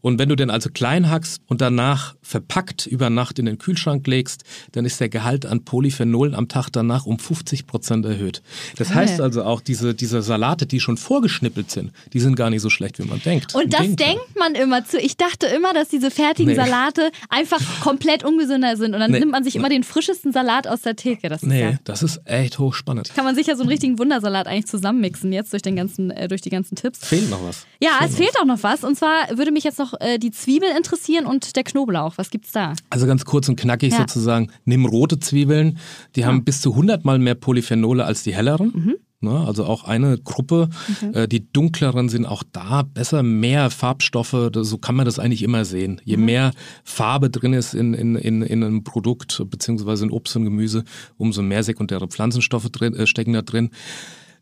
Und 0.00 0.18
wenn 0.18 0.28
du 0.28 0.36
den 0.36 0.50
also 0.50 0.70
klein 0.70 1.10
hackst 1.10 1.42
und 1.46 1.60
danach 1.60 2.14
verpackt 2.22 2.86
über 2.86 3.10
Nacht 3.10 3.38
in 3.38 3.46
den 3.46 3.58
Kühlschrank 3.58 4.06
legst, 4.06 4.44
dann 4.72 4.84
ist 4.84 5.00
der 5.00 5.08
Gehalt 5.08 5.46
an 5.46 5.64
Polyphenolen 5.64 6.34
am 6.34 6.48
Tag 6.48 6.70
dann 6.70 6.87
danach 6.88 7.06
um 7.06 7.18
50 7.18 7.66
Prozent 7.66 8.04
erhöht. 8.06 8.42
Das 8.76 8.88
Geil. 8.88 8.96
heißt 8.98 9.20
also 9.20 9.44
auch, 9.44 9.60
diese, 9.60 9.94
diese 9.94 10.22
Salate, 10.22 10.66
die 10.66 10.80
schon 10.80 10.96
vorgeschnippelt 10.96 11.70
sind, 11.70 11.92
die 12.12 12.20
sind 12.20 12.34
gar 12.34 12.50
nicht 12.50 12.62
so 12.62 12.70
schlecht, 12.70 12.98
wie 12.98 13.04
man 13.04 13.20
denkt. 13.20 13.54
Und 13.54 13.72
das 13.72 13.82
Gegenteil. 13.82 14.14
denkt 14.14 14.38
man 14.38 14.54
immer 14.54 14.84
zu. 14.84 14.98
Ich 14.98 15.16
dachte 15.16 15.46
immer, 15.46 15.74
dass 15.74 15.88
diese 15.88 16.10
fertigen 16.10 16.52
nee. 16.52 16.56
Salate 16.56 17.10
einfach 17.28 17.60
komplett 17.80 18.24
ungesünder 18.24 18.76
sind. 18.76 18.94
Und 18.94 19.00
dann 19.00 19.10
nee. 19.10 19.20
nimmt 19.20 19.32
man 19.32 19.44
sich 19.44 19.56
immer 19.56 19.68
den 19.68 19.84
frischesten 19.84 20.32
Salat 20.32 20.66
aus 20.66 20.82
der 20.82 20.96
Theke. 20.96 21.28
Das 21.28 21.42
nee, 21.42 21.60
ja 21.60 21.78
das 21.84 22.02
ist 22.02 22.20
echt 22.24 22.58
hochspannend. 22.58 23.14
Kann 23.14 23.24
man 23.24 23.34
sich 23.34 23.46
ja 23.46 23.56
so 23.56 23.62
einen 23.62 23.70
richtigen 23.70 23.98
Wundersalat 23.98 24.46
eigentlich 24.46 24.66
zusammenmixen 24.66 25.32
jetzt 25.32 25.52
durch, 25.52 25.62
den 25.62 25.76
ganzen, 25.76 26.10
äh, 26.10 26.28
durch 26.28 26.40
die 26.40 26.50
ganzen 26.50 26.76
Tipps. 26.76 27.06
Fehlt 27.06 27.30
noch 27.30 27.42
was. 27.44 27.66
Ja, 27.80 27.90
fehlt 27.98 28.10
es 28.10 28.16
fehlt 28.16 28.40
auch 28.40 28.44
noch 28.44 28.62
was. 28.62 28.84
Und 28.84 28.96
zwar 28.96 29.36
würde 29.36 29.52
mich 29.52 29.64
jetzt 29.64 29.78
noch 29.78 29.94
äh, 30.00 30.18
die 30.18 30.30
Zwiebel 30.30 30.68
interessieren 30.76 31.26
und 31.26 31.56
der 31.56 31.64
Knoblauch. 31.64 32.14
Was 32.16 32.30
gibt's 32.30 32.52
da? 32.52 32.74
Also 32.90 33.06
ganz 33.06 33.24
kurz 33.24 33.48
und 33.48 33.56
knackig 33.56 33.92
ja. 33.92 33.98
sozusagen. 33.98 34.50
Nimm 34.64 34.86
rote 34.86 35.18
Zwiebeln. 35.18 35.78
Die 36.16 36.20
ja. 36.20 36.26
haben 36.26 36.44
bis 36.44 36.60
zu 36.60 36.74
100 36.78 37.04
mal 37.04 37.18
mehr 37.18 37.34
Poly 37.34 37.58
Polyphenole 37.58 38.04
als 38.04 38.22
die 38.22 38.34
helleren. 38.34 38.72
Mhm. 38.74 38.94
Ne, 39.20 39.32
also 39.32 39.64
auch 39.64 39.82
eine 39.82 40.16
Gruppe. 40.16 40.68
Okay. 41.02 41.22
Äh, 41.24 41.28
die 41.28 41.52
dunkleren 41.52 42.08
sind 42.08 42.24
auch 42.24 42.44
da 42.52 42.82
besser, 42.82 43.24
mehr 43.24 43.68
Farbstoffe. 43.70 44.50
So 44.54 44.78
kann 44.78 44.94
man 44.94 45.06
das 45.06 45.18
eigentlich 45.18 45.42
immer 45.42 45.64
sehen. 45.64 46.00
Je 46.04 46.16
mhm. 46.16 46.24
mehr 46.24 46.52
Farbe 46.84 47.28
drin 47.28 47.52
ist 47.52 47.74
in, 47.74 47.94
in, 47.94 48.14
in, 48.14 48.42
in 48.42 48.62
einem 48.62 48.84
Produkt, 48.84 49.42
beziehungsweise 49.50 50.04
in 50.04 50.12
Obst 50.12 50.36
und 50.36 50.44
Gemüse, 50.44 50.84
umso 51.16 51.42
mehr 51.42 51.64
sekundäre 51.64 52.06
Pflanzenstoffe 52.06 52.70
drin, 52.70 52.94
äh, 52.94 53.08
stecken 53.08 53.32
da 53.32 53.42
drin. 53.42 53.70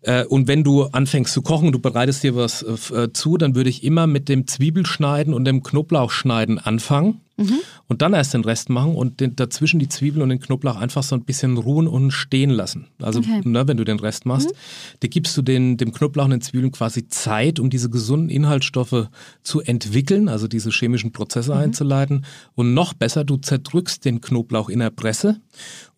Äh, 0.03 0.27
und 0.27 0.47
wenn 0.47 0.63
du 0.63 0.85
anfängst 0.85 1.33
zu 1.33 1.41
kochen, 1.41 1.73
du 1.73 1.79
bereitest 1.79 2.23
dir 2.23 2.37
was 2.37 2.63
äh, 2.63 3.13
zu, 3.15 3.39
dann 3.39 3.55
würde 3.55 3.71
ich 3.71 3.83
immer 3.83 4.07
mit 4.07 4.29
dem 4.29 4.47
Zwiebelschneiden 4.47 5.33
und 5.33 5.47
dem 5.47 5.63
Knoblauchschneiden 5.63 6.59
anfangen. 6.59 7.23
Mhm. 7.37 7.59
Und 7.87 8.03
dann 8.03 8.15
erst 8.15 8.35
den 8.35 8.45
Rest 8.45 8.71
machen 8.71 8.95
und 8.95 9.21
den, 9.21 9.37
dazwischen 9.37 9.79
die 9.79 9.89
Zwiebeln 9.89 10.23
und 10.23 10.31
den 10.31 10.41
Knoblauch 10.41 10.77
einfach 10.77 11.03
so 11.03 11.15
ein 11.15 11.25
bisschen 11.25 11.59
ruhen 11.59 11.87
und 11.87 12.11
stehen 12.11 12.51
lassen. 12.51 12.89
Also, 13.01 13.21
okay. 13.21 13.43
ne, 13.45 13.69
wenn 13.69 13.77
du 13.77 13.85
den 13.85 14.01
Rest 14.01 14.27
machst, 14.27 14.49
mhm. 14.49 14.55
da 15.01 15.09
gibst 15.09 15.37
du 15.37 15.43
den, 15.43 15.77
dem 15.77 15.93
Knoblauch 15.93 16.25
und 16.25 16.31
den 16.31 16.41
Zwiebeln 16.41 16.73
quasi 16.73 17.09
Zeit, 17.09 17.61
um 17.61 17.69
diese 17.69 17.91
gesunden 17.91 18.31
Inhaltsstoffe 18.31 19.09
zu 19.43 19.61
entwickeln, 19.61 20.29
also 20.29 20.49
diese 20.49 20.71
chemischen 20.71 21.13
Prozesse 21.13 21.55
mhm. 21.55 21.61
einzuleiten. 21.61 22.25
Und 22.55 22.75
noch 22.75 22.95
besser, 22.95 23.25
du 23.25 23.37
zerdrückst 23.37 24.05
den 24.05 24.21
Knoblauch 24.21 24.69
in 24.71 24.79
der 24.79 24.91
Presse 24.91 25.41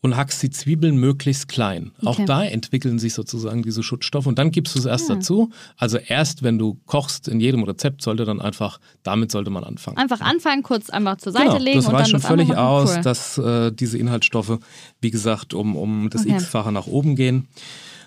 und 0.01 0.17
hackst 0.17 0.43
die 0.43 0.51
Zwiebeln 0.51 0.97
möglichst 0.97 1.49
klein. 1.49 1.91
Okay. 1.99 2.07
Auch 2.07 2.25
da 2.25 2.45
entwickeln 2.45 2.99
sich 2.99 3.15
sozusagen 3.15 3.63
diese 3.63 3.83
Schutzstoffe 3.83 4.27
und 4.27 4.39
dann 4.39 4.51
gibst 4.51 4.75
du 4.75 4.79
es 4.79 4.85
erst 4.85 5.09
ja. 5.09 5.15
Ah. 5.15 5.19
dazu. 5.19 5.51
Also 5.77 5.99
erst, 5.99 6.43
wenn 6.43 6.59
du 6.59 6.79
kochst, 6.87 7.29
in 7.29 7.41
jedem 7.41 7.65
Rezept 7.65 8.03
sollte 8.03 8.25
dann 8.25 8.41
einfach, 8.41 8.79
damit 9.03 9.33
sollte 9.33 9.51
man 9.51 9.65
anfangen. 9.65 9.97
Einfach 9.97 10.21
anfangen, 10.21 10.63
kurz 10.63 10.91
einmal 10.91 11.17
zur 11.29 11.33
Seite 11.33 11.53
genau, 11.53 11.65
legen 11.65 11.79
das 11.79 11.87
und 11.87 11.95
reicht 11.95 12.13
dann 12.13 12.21
schon 12.21 12.29
völlig 12.29 12.57
aus, 12.57 12.97
cool. 12.97 13.03
dass 13.03 13.39
äh, 13.39 13.73
diese 13.73 13.99
Inhaltsstoffe, 13.99 14.59
wie 15.01 15.11
gesagt, 15.11 15.55
um, 15.55 15.77
um 15.77 16.11
das 16.11 16.23
okay. 16.23 16.35
x-fache 16.35 16.73
nach 16.73 16.87
oben 16.87 17.17
gehen. 17.17 17.49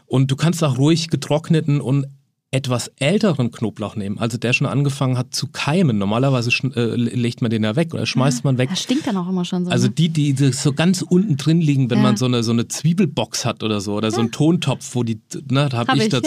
Und 0.07 0.31
du 0.31 0.35
kannst 0.35 0.63
auch 0.63 0.77
ruhig 0.77 1.09
getrockneten 1.09 1.79
und 1.79 2.07
etwas 2.53 2.91
älteren 2.97 3.49
Knoblauch 3.49 3.95
nehmen, 3.95 4.19
also 4.19 4.37
der 4.37 4.51
schon 4.51 4.67
angefangen 4.67 5.17
hat 5.17 5.33
zu 5.33 5.47
keimen. 5.47 5.97
Normalerweise 5.97 6.49
äh, 6.75 6.95
legt 6.95 7.41
man 7.41 7.49
den 7.49 7.63
ja 7.63 7.77
weg 7.77 7.93
oder 7.93 8.05
schmeißt 8.05 8.39
ja, 8.39 8.41
man 8.43 8.57
weg. 8.57 8.69
Das 8.69 8.81
stinkt 8.81 9.07
dann 9.07 9.15
auch 9.15 9.29
immer 9.29 9.45
schon 9.45 9.63
so. 9.63 9.71
Also 9.71 9.87
ne? 9.87 9.93
die, 9.93 10.09
die 10.09 10.33
so 10.51 10.73
ganz 10.73 11.01
unten 11.01 11.37
drin 11.37 11.61
liegen, 11.61 11.89
wenn 11.89 11.99
ja. 11.99 12.03
man 12.03 12.17
so 12.17 12.25
eine, 12.25 12.43
so 12.43 12.51
eine 12.51 12.67
Zwiebelbox 12.67 13.45
hat 13.45 13.63
oder 13.63 13.79
so 13.79 13.93
oder 13.93 14.09
ja. 14.09 14.13
so 14.13 14.19
einen 14.19 14.31
Tontopf, 14.31 14.95
wo 14.95 15.03
die, 15.03 15.21
ne, 15.49 15.69
da 15.69 15.77
habe 15.77 15.91
hab 15.93 15.95
ich, 15.95 16.03
ich 16.03 16.09
das. 16.09 16.23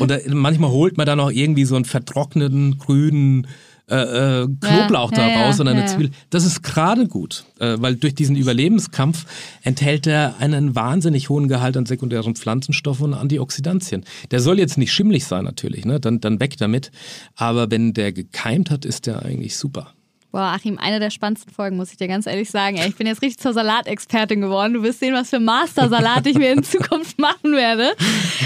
Und 0.00 0.10
da, 0.10 0.18
manchmal 0.32 0.70
holt 0.70 0.96
man 0.96 1.06
dann 1.06 1.20
auch 1.20 1.30
irgendwie 1.30 1.64
so 1.64 1.76
einen 1.76 1.84
vertrockneten 1.84 2.78
grünen 2.78 3.46
äh, 3.92 4.42
äh, 4.42 4.48
Knoblauch 4.60 5.12
ja, 5.12 5.18
da 5.18 5.28
ja, 5.28 5.42
raus 5.44 5.60
und 5.60 5.68
eine 5.68 5.80
ja, 5.80 5.86
Zwiebel. 5.86 6.10
Das 6.30 6.44
ist 6.44 6.62
gerade 6.62 7.06
gut, 7.06 7.44
äh, 7.60 7.76
weil 7.78 7.96
durch 7.96 8.14
diesen 8.14 8.36
Überlebenskampf 8.36 9.26
enthält 9.62 10.06
er 10.06 10.36
einen 10.38 10.74
wahnsinnig 10.74 11.28
hohen 11.28 11.48
Gehalt 11.48 11.76
an 11.76 11.84
sekundären 11.84 12.34
Pflanzenstoffen 12.34 13.06
und 13.06 13.14
Antioxidantien. 13.14 14.04
Der 14.30 14.40
soll 14.40 14.58
jetzt 14.58 14.78
nicht 14.78 14.92
schimmlig 14.92 15.26
sein 15.26 15.44
natürlich, 15.44 15.84
ne? 15.84 16.00
dann, 16.00 16.20
dann 16.20 16.40
weg 16.40 16.56
damit. 16.56 16.90
Aber 17.36 17.70
wenn 17.70 17.92
der 17.92 18.12
gekeimt 18.12 18.70
hat, 18.70 18.84
ist 18.84 19.06
der 19.06 19.22
eigentlich 19.22 19.56
super. 19.56 19.92
Boah, 20.32 20.54
Achim, 20.54 20.78
eine 20.78 20.98
der 20.98 21.10
spannendsten 21.10 21.52
Folgen, 21.52 21.76
muss 21.76 21.90
ich 21.90 21.98
dir 21.98 22.08
ganz 22.08 22.26
ehrlich 22.26 22.50
sagen. 22.50 22.78
Ey, 22.78 22.88
ich 22.88 22.96
bin 22.96 23.06
jetzt 23.06 23.20
richtig 23.20 23.38
zur 23.38 23.52
Salatexpertin 23.52 24.40
geworden. 24.40 24.72
Du 24.72 24.82
wirst 24.82 25.00
sehen, 25.00 25.12
was 25.12 25.28
für 25.28 25.40
Master-Salat 25.40 26.26
ich 26.26 26.38
mir 26.38 26.52
in 26.52 26.62
Zukunft 26.62 27.18
machen 27.18 27.52
werde. 27.52 27.92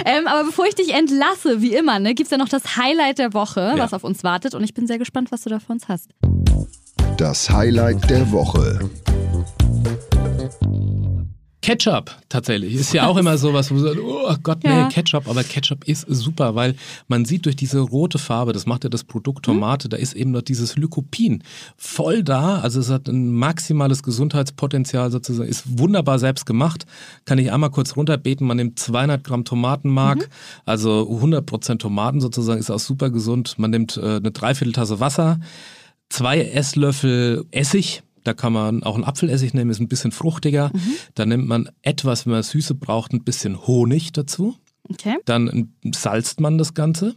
Ähm, 0.04 0.26
aber 0.26 0.44
bevor 0.44 0.66
ich 0.66 0.74
dich 0.74 0.92
entlasse, 0.92 1.62
wie 1.62 1.76
immer, 1.76 2.00
ne, 2.00 2.14
gibt 2.14 2.26
es 2.26 2.32
ja 2.32 2.38
noch 2.38 2.48
das 2.48 2.76
Highlight 2.76 3.18
der 3.18 3.34
Woche, 3.34 3.60
ja. 3.60 3.78
was 3.78 3.94
auf 3.94 4.02
uns 4.02 4.24
wartet. 4.24 4.56
Und 4.56 4.64
ich 4.64 4.74
bin 4.74 4.88
sehr 4.88 4.98
gespannt, 4.98 5.30
was 5.30 5.42
du 5.42 5.50
da 5.50 5.60
für 5.60 5.72
uns 5.72 5.86
hast. 5.86 6.10
Das 7.18 7.48
Highlight 7.50 8.10
der 8.10 8.32
Woche. 8.32 8.80
Ketchup 11.66 12.14
tatsächlich 12.28 12.74
ist 12.74 12.92
ja 12.94 13.06
auch 13.08 13.16
immer 13.16 13.36
sowas, 13.38 13.70
wo 13.70 13.74
man 13.74 13.82
sagt, 13.82 13.98
oh 14.00 14.34
Gott, 14.44 14.62
nee, 14.62 14.70
Ja. 14.70 14.88
Ketchup, 14.88 15.26
aber 15.28 15.42
Ketchup 15.42 15.82
ist 15.88 16.06
super, 16.08 16.54
weil 16.54 16.76
man 17.08 17.24
sieht 17.24 17.44
durch 17.44 17.56
diese 17.56 17.80
rote 17.80 18.18
Farbe, 18.18 18.52
das 18.52 18.66
macht 18.66 18.84
ja 18.84 18.90
das 18.90 19.02
Produkt 19.02 19.46
Mhm. 19.48 19.52
Tomate, 19.54 19.88
da 19.88 19.96
ist 19.96 20.12
eben 20.14 20.30
noch 20.30 20.42
dieses 20.42 20.76
Lycopin 20.76 21.42
voll 21.76 22.22
da, 22.22 22.60
also 22.60 22.78
es 22.78 22.88
hat 22.88 23.08
ein 23.08 23.32
maximales 23.32 24.04
Gesundheitspotenzial 24.04 25.10
sozusagen, 25.10 25.48
ist 25.48 25.78
wunderbar 25.78 26.20
selbst 26.20 26.46
gemacht, 26.46 26.86
kann 27.24 27.38
ich 27.38 27.50
einmal 27.50 27.70
kurz 27.70 27.96
runterbeten, 27.96 28.46
man 28.46 28.58
nimmt 28.58 28.78
200 28.78 29.24
Gramm 29.24 29.44
Tomatenmark, 29.44 30.18
Mhm. 30.18 30.32
also 30.66 31.08
100% 31.20 31.78
Tomaten 31.82 32.20
sozusagen, 32.20 32.60
ist 32.60 32.70
auch 32.70 32.78
super 32.78 33.10
gesund, 33.10 33.58
man 33.58 33.72
nimmt 33.72 33.96
äh, 33.96 34.16
eine 34.16 34.30
Dreivierteltasse 34.30 35.00
Wasser, 35.00 35.40
zwei 36.10 36.40
Esslöffel 36.42 37.44
Essig. 37.50 38.02
Da 38.26 38.34
kann 38.34 38.52
man 38.52 38.82
auch 38.82 38.96
einen 38.96 39.04
Apfelessig 39.04 39.54
nehmen, 39.54 39.70
ist 39.70 39.80
ein 39.80 39.88
bisschen 39.88 40.10
fruchtiger. 40.10 40.72
Da 41.14 41.26
nimmt 41.26 41.46
man 41.46 41.68
etwas, 41.82 42.26
wenn 42.26 42.32
man 42.32 42.42
Süße 42.42 42.74
braucht, 42.74 43.12
ein 43.12 43.22
bisschen 43.22 43.66
Honig 43.66 44.12
dazu. 44.12 44.56
Okay. 44.88 45.16
Dann 45.24 45.74
salzt 45.94 46.40
man 46.40 46.58
das 46.58 46.74
Ganze. 46.74 47.14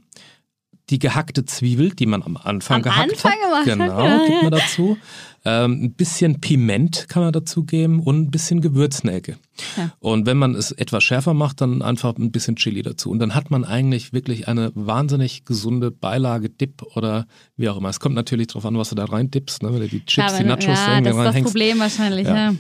Die 0.89 0.99
gehackte 0.99 1.45
Zwiebel, 1.45 1.91
die 1.91 2.05
man 2.07 2.23
am 2.23 2.35
Anfang 2.37 2.77
Am 2.77 2.81
gehackt 2.83 3.11
Anfang 3.11 3.31
hat. 3.31 3.39
gemacht 3.41 3.59
hat, 3.59 3.77
Genau, 3.77 4.03
ja, 4.05 4.25
gibt 4.25 4.41
man 4.43 4.51
dazu. 4.51 4.97
Ähm, 5.45 5.84
ein 5.84 5.93
bisschen 5.93 6.41
Piment 6.41 7.08
kann 7.08 7.23
man 7.23 7.32
dazu 7.32 7.63
geben 7.63 8.02
und 8.02 8.23
ein 8.23 8.32
bisschen 8.32 8.62
Gewürznelke. 8.62 9.38
Ja. 9.78 9.91
Und 9.99 10.25
wenn 10.25 10.38
man 10.38 10.56
es 10.56 10.71
etwas 10.71 11.04
schärfer 11.04 11.34
macht, 11.34 11.62
dann 11.62 11.82
einfach 11.82 12.15
ein 12.17 12.32
bisschen 12.32 12.56
Chili 12.56 12.82
dazu. 12.82 13.10
Und 13.10 13.19
dann 13.19 13.36
hat 13.36 13.52
man 13.52 13.63
eigentlich 13.65 14.13
wirklich 14.13 14.47
eine 14.47 14.71
wahnsinnig 14.75 15.45
gesunde 15.45 15.91
Beilage, 15.91 16.49
Dip 16.49 16.84
oder 16.95 17.25
wie 17.58 17.69
auch 17.69 17.78
immer. 17.78 17.89
Es 17.89 17.99
kommt 17.99 18.15
natürlich 18.15 18.47
darauf 18.47 18.65
an, 18.65 18.78
was 18.78 18.89
du 18.89 18.95
da 18.95 19.06
rein 19.06 19.32
dippst, 19.32 19.63
ne? 19.63 19.73
wenn 19.73 19.82
du 19.82 19.88
die 19.88 20.06
Chips, 20.06 20.34
die 20.38 20.43
aber- 20.43 20.43
Nachos 20.43 20.65
ja, 20.65 21.02
das 21.02 21.15
ist 21.15 21.23
das. 21.23 21.41
Problem 21.43 21.80
wahrscheinlich. 21.80 22.28
Ja. 22.28 22.36
Ja. 22.52 22.56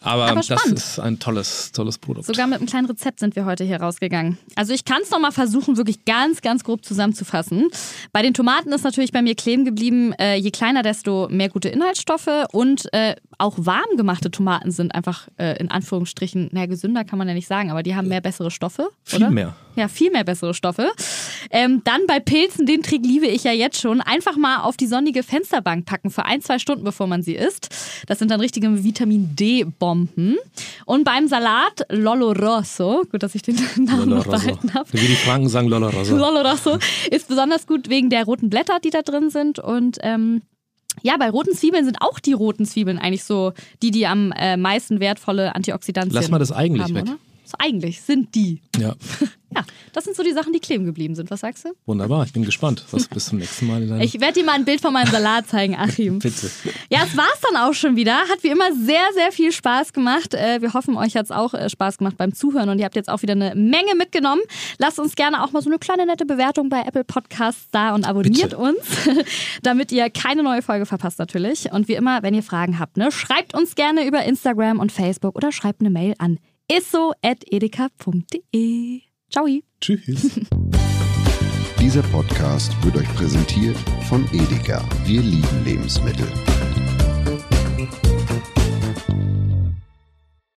Aber, 0.00 0.26
Aber 0.26 0.40
das 0.40 0.66
ist 0.66 0.98
ein 0.98 1.20
tolles, 1.20 1.70
tolles 1.70 1.98
Produkt. 1.98 2.26
Sogar 2.26 2.48
mit 2.48 2.58
einem 2.58 2.66
kleinen 2.66 2.86
Rezept 2.86 3.20
sind 3.20 3.36
wir 3.36 3.44
heute 3.44 3.62
hier 3.62 3.80
rausgegangen. 3.80 4.36
Also 4.56 4.72
ich 4.72 4.84
kann 4.84 4.98
es 5.02 5.10
nochmal 5.10 5.30
versuchen, 5.30 5.76
wirklich 5.76 6.04
ganz, 6.04 6.40
ganz 6.40 6.64
grob 6.64 6.84
zusammenzufassen. 6.84 7.68
Bei 8.12 8.22
den 8.22 8.34
Tomaten 8.34 8.72
ist 8.72 8.82
natürlich 8.82 9.12
bei 9.12 9.22
mir 9.22 9.36
kleben 9.36 9.64
geblieben, 9.64 10.12
äh, 10.18 10.34
je 10.36 10.50
kleiner, 10.50 10.82
desto 10.82 11.28
mehr 11.30 11.48
gute 11.48 11.68
Inhaltsstoffe 11.68 12.19
und 12.52 12.92
äh, 12.92 13.16
auch 13.38 13.54
warm 13.56 13.96
gemachte 13.96 14.30
Tomaten 14.30 14.70
sind 14.70 14.94
einfach 14.94 15.28
äh, 15.38 15.58
in 15.58 15.70
Anführungsstrichen, 15.70 16.50
naja, 16.52 16.66
gesünder 16.66 17.04
kann 17.04 17.18
man 17.18 17.26
ja 17.28 17.34
nicht 17.34 17.46
sagen, 17.46 17.70
aber 17.70 17.82
die 17.82 17.96
haben 17.96 18.08
mehr 18.08 18.20
bessere 18.20 18.50
Stoffe. 18.50 18.90
Viel 19.04 19.20
oder? 19.20 19.30
mehr. 19.30 19.56
Ja, 19.76 19.88
viel 19.88 20.10
mehr 20.10 20.24
bessere 20.24 20.52
Stoffe. 20.52 20.90
Ähm, 21.50 21.82
dann 21.84 22.00
bei 22.06 22.20
Pilzen, 22.20 22.66
den 22.66 22.82
Trick 22.82 23.04
liebe 23.04 23.26
ich 23.26 23.44
ja 23.44 23.52
jetzt 23.52 23.80
schon, 23.80 24.00
einfach 24.00 24.36
mal 24.36 24.62
auf 24.62 24.76
die 24.76 24.86
sonnige 24.86 25.22
Fensterbank 25.22 25.86
packen 25.86 26.10
für 26.10 26.24
ein, 26.24 26.42
zwei 26.42 26.58
Stunden, 26.58 26.84
bevor 26.84 27.06
man 27.06 27.22
sie 27.22 27.34
isst. 27.34 27.68
Das 28.06 28.18
sind 28.18 28.30
dann 28.30 28.40
richtige 28.40 28.84
Vitamin 28.84 29.34
D-Bomben. 29.36 30.36
Und 30.84 31.04
beim 31.04 31.28
Salat 31.28 31.86
Lollo 31.88 32.32
Rosso, 32.32 33.04
gut, 33.10 33.22
dass 33.22 33.34
ich 33.34 33.42
den 33.42 33.56
Namen 33.76 34.10
noch 34.10 34.26
behalten 34.26 34.74
habe. 34.74 34.92
Wie 34.92 34.98
die 34.98 35.14
Franken 35.14 35.48
sagen, 35.48 35.68
Loloroso. 35.68 36.16
Lollo 36.16 36.40
Rosso 36.40 36.78
ist 37.10 37.28
besonders 37.28 37.66
gut 37.66 37.88
wegen 37.88 38.10
der 38.10 38.24
roten 38.24 38.50
Blätter, 38.50 38.78
die 38.82 38.90
da 38.90 39.02
drin 39.02 39.30
sind. 39.30 39.58
Und 39.58 39.98
ähm, 40.02 40.42
ja, 41.02 41.16
bei 41.16 41.30
roten 41.30 41.54
Zwiebeln 41.54 41.84
sind 41.84 42.00
auch 42.00 42.18
die 42.20 42.32
roten 42.32 42.66
Zwiebeln 42.66 42.98
eigentlich 42.98 43.24
so 43.24 43.52
die, 43.82 43.90
die 43.90 44.06
am 44.06 44.32
äh, 44.32 44.56
meisten 44.56 45.00
wertvolle 45.00 45.54
Antioxidantien 45.54 46.14
haben. 46.14 46.22
Lass 46.22 46.30
mal 46.30 46.38
das 46.38 46.52
eigentlich 46.52 46.94
weg. 46.94 47.02
Oder? 47.02 47.18
So, 47.44 47.56
eigentlich 47.58 48.00
sind 48.02 48.34
die. 48.34 48.60
Ja, 48.78 48.94
Ja, 49.54 49.64
das 49.92 50.04
sind 50.04 50.16
so 50.16 50.22
die 50.22 50.32
Sachen, 50.32 50.52
die 50.52 50.60
kleben 50.60 50.84
geblieben 50.84 51.14
sind. 51.14 51.30
Was 51.30 51.40
sagst 51.40 51.64
du? 51.64 51.70
wunderbar. 51.86 52.24
Ich 52.24 52.32
bin 52.32 52.44
gespannt, 52.44 52.84
was 52.92 53.08
bis 53.08 53.26
zum 53.26 53.38
nächsten 53.38 53.66
Mal 53.66 53.86
dann. 53.86 54.00
Ich 54.00 54.20
werde 54.20 54.34
dir 54.34 54.44
mal 54.44 54.52
ein 54.54 54.64
Bild 54.64 54.80
von 54.80 54.92
meinem 54.92 55.10
Salat 55.10 55.48
zeigen, 55.48 55.74
Achim. 55.76 56.18
Bitte. 56.20 56.50
Ja, 56.88 57.00
es 57.04 57.16
war's 57.16 57.40
dann 57.50 57.60
auch 57.60 57.74
schon 57.74 57.96
wieder. 57.96 58.16
Hat 58.28 58.42
wie 58.42 58.48
immer 58.48 58.72
sehr, 58.74 59.02
sehr 59.14 59.32
viel 59.32 59.50
Spaß 59.50 59.92
gemacht. 59.92 60.34
Äh, 60.34 60.62
Wir 60.62 60.72
hoffen, 60.72 60.96
euch 60.96 61.16
hat's 61.16 61.30
auch 61.32 61.52
äh, 61.54 61.68
Spaß 61.68 61.98
gemacht 61.98 62.16
beim 62.16 62.32
Zuhören 62.32 62.68
und 62.68 62.78
ihr 62.78 62.84
habt 62.84 62.94
jetzt 62.96 63.08
auch 63.08 63.22
wieder 63.22 63.32
eine 63.32 63.54
Menge 63.56 63.94
mitgenommen. 63.96 64.42
Lasst 64.78 65.00
uns 65.00 65.16
gerne 65.16 65.42
auch 65.42 65.50
mal 65.52 65.62
so 65.62 65.70
eine 65.70 65.78
kleine 65.80 66.06
nette 66.06 66.26
Bewertung 66.26 66.68
bei 66.68 66.82
Apple 66.82 67.02
Podcasts 67.04 67.68
da 67.72 67.92
und 67.94 68.06
abonniert 68.08 68.50
Bitte. 68.50 68.58
uns, 68.58 68.78
damit 69.62 69.90
ihr 69.90 70.10
keine 70.10 70.42
neue 70.44 70.62
Folge 70.62 70.86
verpasst 70.86 71.18
natürlich. 71.18 71.72
Und 71.72 71.88
wie 71.88 71.94
immer, 71.94 72.22
wenn 72.22 72.34
ihr 72.34 72.42
Fragen 72.44 72.78
habt, 72.78 72.96
ne, 72.96 73.10
schreibt 73.10 73.54
uns 73.54 73.74
gerne 73.74 74.06
über 74.06 74.22
Instagram 74.24 74.78
und 74.78 74.92
Facebook 74.92 75.34
oder 75.36 75.50
schreibt 75.50 75.80
eine 75.80 75.90
Mail 75.90 76.14
an 76.18 76.38
isso.edeka.de. 76.70 79.00
Ciao. 79.30 79.46
Tschüss. 79.80 80.40
Dieser 81.80 82.02
Podcast 82.02 82.72
wird 82.84 82.96
euch 82.96 83.14
präsentiert 83.14 83.76
von 84.08 84.26
Edeka. 84.32 84.84
Wir 85.06 85.22
lieben 85.22 85.64
Lebensmittel. 85.64 86.26